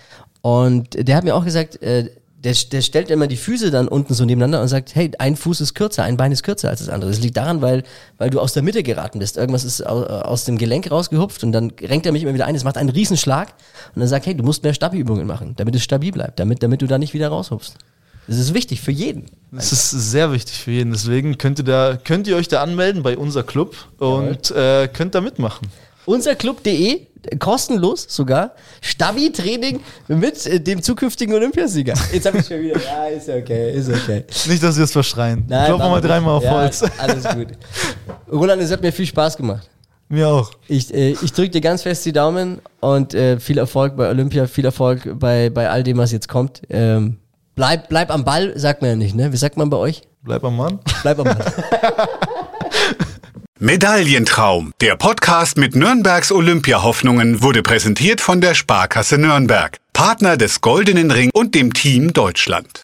Und 0.42 1.08
der 1.08 1.16
hat 1.16 1.24
mir 1.24 1.36
auch 1.36 1.46
gesagt, 1.46 1.82
äh, 1.82 2.10
der, 2.44 2.54
der 2.72 2.82
stellt 2.82 3.10
immer 3.10 3.28
die 3.28 3.38
Füße 3.38 3.72
dann 3.72 3.88
unten 3.88 4.14
so 4.14 4.26
nebeneinander 4.26 4.62
und 4.62 4.68
sagt, 4.68 4.96
hey, 4.96 5.12
ein 5.20 5.36
Fuß 5.36 5.62
ist 5.62 5.74
kürzer, 5.76 6.04
ein 6.04 6.18
Bein 6.18 6.32
ist 6.32 6.44
kürzer 6.44 6.70
als 6.70 6.80
das 6.80 6.90
andere. 6.90 7.10
Das 7.12 7.20
liegt 7.22 7.38
daran, 7.38 7.62
weil, 7.62 7.84
weil 8.18 8.30
du 8.30 8.40
aus 8.40 8.54
der 8.54 8.64
Mitte 8.64 8.84
geraten 8.84 9.20
bist. 9.20 9.38
Irgendwas 9.38 9.64
ist 9.64 9.86
au- 9.86 10.04
aus 10.06 10.44
dem 10.46 10.58
Gelenk 10.58 10.92
rausgehupft 10.92 11.44
und 11.44 11.52
dann 11.54 11.72
renkt 11.82 12.06
er 12.06 12.12
mich 12.12 12.24
immer 12.24 12.34
wieder 12.34 12.46
ein. 12.46 12.56
Es 12.56 12.64
macht 12.64 12.78
einen 12.78 12.90
Riesenschlag 12.90 13.50
und 13.96 14.00
dann 14.00 14.10
sagt, 14.10 14.26
hey, 14.26 14.36
du 14.36 14.44
musst 14.44 14.64
mehr 14.64 14.74
Stabi-Übungen 14.74 15.26
machen, 15.26 15.54
damit 15.56 15.76
es 15.76 15.84
stabil 15.84 16.12
bleibt, 16.12 16.40
damit, 16.40 16.62
damit 16.64 16.82
du 16.82 16.88
da 16.88 16.98
nicht 16.98 17.14
wieder 17.14 17.30
raushupfst. 17.30 17.76
Das 18.28 18.38
ist 18.38 18.54
wichtig 18.54 18.82
für 18.82 18.92
jeden. 18.92 19.26
Das 19.52 19.72
ist 19.74 19.92
sehr 19.92 20.32
wichtig 20.32 20.56
für 20.58 20.72
jeden. 20.72 20.92
Deswegen 20.92 21.38
könnt 21.38 21.60
ihr 21.60 21.66
da, 21.66 21.98
könnt 22.02 22.28
ihr 22.28 22.36
euch 22.38 22.48
da 22.48 22.62
anmelden 22.64 23.04
bei 23.04 23.18
unser 23.18 23.44
Club 23.44 23.76
und 24.00 24.52
äh, 24.52 24.88
könnt 24.88 25.14
da 25.16 25.20
mitmachen. 25.22 25.68
Unserclub.de, 26.06 27.08
kostenlos 27.39 28.06
sogar, 28.10 28.52
Stabi-Training 28.82 29.80
mit 30.08 30.46
äh, 30.46 30.60
dem 30.60 30.82
zukünftigen 30.82 31.34
Olympiasieger. 31.34 31.94
Jetzt 32.12 32.26
habe 32.26 32.39
ich 32.39 32.46
schon 32.48 32.60
wieder, 32.62 32.80
ja, 32.82 33.06
ist 33.08 33.30
okay, 33.30 33.74
ist 33.74 33.89
okay. 33.89 34.26
Nicht, 34.48 34.62
dass 34.62 34.78
wir 34.78 34.84
es 34.84 34.92
verschreien. 34.92 35.46
Nein, 35.48 35.68
Klopfen 35.68 35.89
mal 35.89 36.02
dreimal 36.02 36.36
auf. 36.36 36.46
Holz. 36.46 36.82
Ja, 36.82 36.89
alles 36.98 37.24
gut. 37.24 37.48
Roland, 38.32 38.62
es 38.62 38.72
hat 38.72 38.82
mir 38.82 38.92
viel 38.92 39.06
Spaß 39.06 39.38
gemacht. 39.38 39.70
Mir 40.10 40.28
auch. 40.28 40.52
Ich, 40.68 40.94
äh, 40.94 41.12
ich 41.22 41.32
drücke 41.32 41.50
dir 41.50 41.62
ganz 41.62 41.82
fest 41.82 42.06
die 42.06 42.12
Daumen 42.12 42.60
und 42.82 43.13
äh, 43.13 43.39
viel 43.39 43.58
Erfolg 43.58 43.96
bei 43.96 44.10
Olympia, 44.10 44.46
viel 44.48 44.66
Erfolg 44.66 45.18
bei, 45.18 45.50
bei 45.50 45.70
all 45.70 45.84
dem, 45.84 45.98
was 45.98 46.12
jetzt 46.12 46.28
kommt. 46.28 46.62
Ähm, 46.70 47.18
Bleib, 47.56 47.88
bleib 47.88 48.10
am 48.10 48.24
Ball, 48.26 48.58
sagt 48.58 48.82
man 48.82 48.89
ja 48.89 48.96
nicht, 48.96 49.13
ne? 49.16 49.32
Wie 49.32 49.38
sagt 49.38 49.58
man 49.58 49.70
bei 49.70 49.78
euch? 49.78 50.02
Bleib 50.24 50.44
am 50.44 50.58
Mann. 50.58 50.80
Bleib 51.04 51.20
am 51.20 51.26
Ball. 51.26 51.38
Medaillentraum. 53.63 54.73
Der 54.82 54.97
Podcast 54.97 55.56
mit 55.56 55.73
Nürnbergs 55.73 56.34
Olympiahoffnungen 56.34 57.41
wurde 57.41 57.63
präsentiert 57.63 58.19
von 58.19 58.41
der 58.41 58.56
Sparkasse 58.56 59.17
Nürnberg, 59.17 59.78
Partner 59.93 60.36
des 60.36 60.60
Goldenen 60.60 61.12
Ring 61.12 61.30
und 61.34 61.56
dem 61.56 61.71
Team 61.71 62.12
Deutschland. 62.12 62.82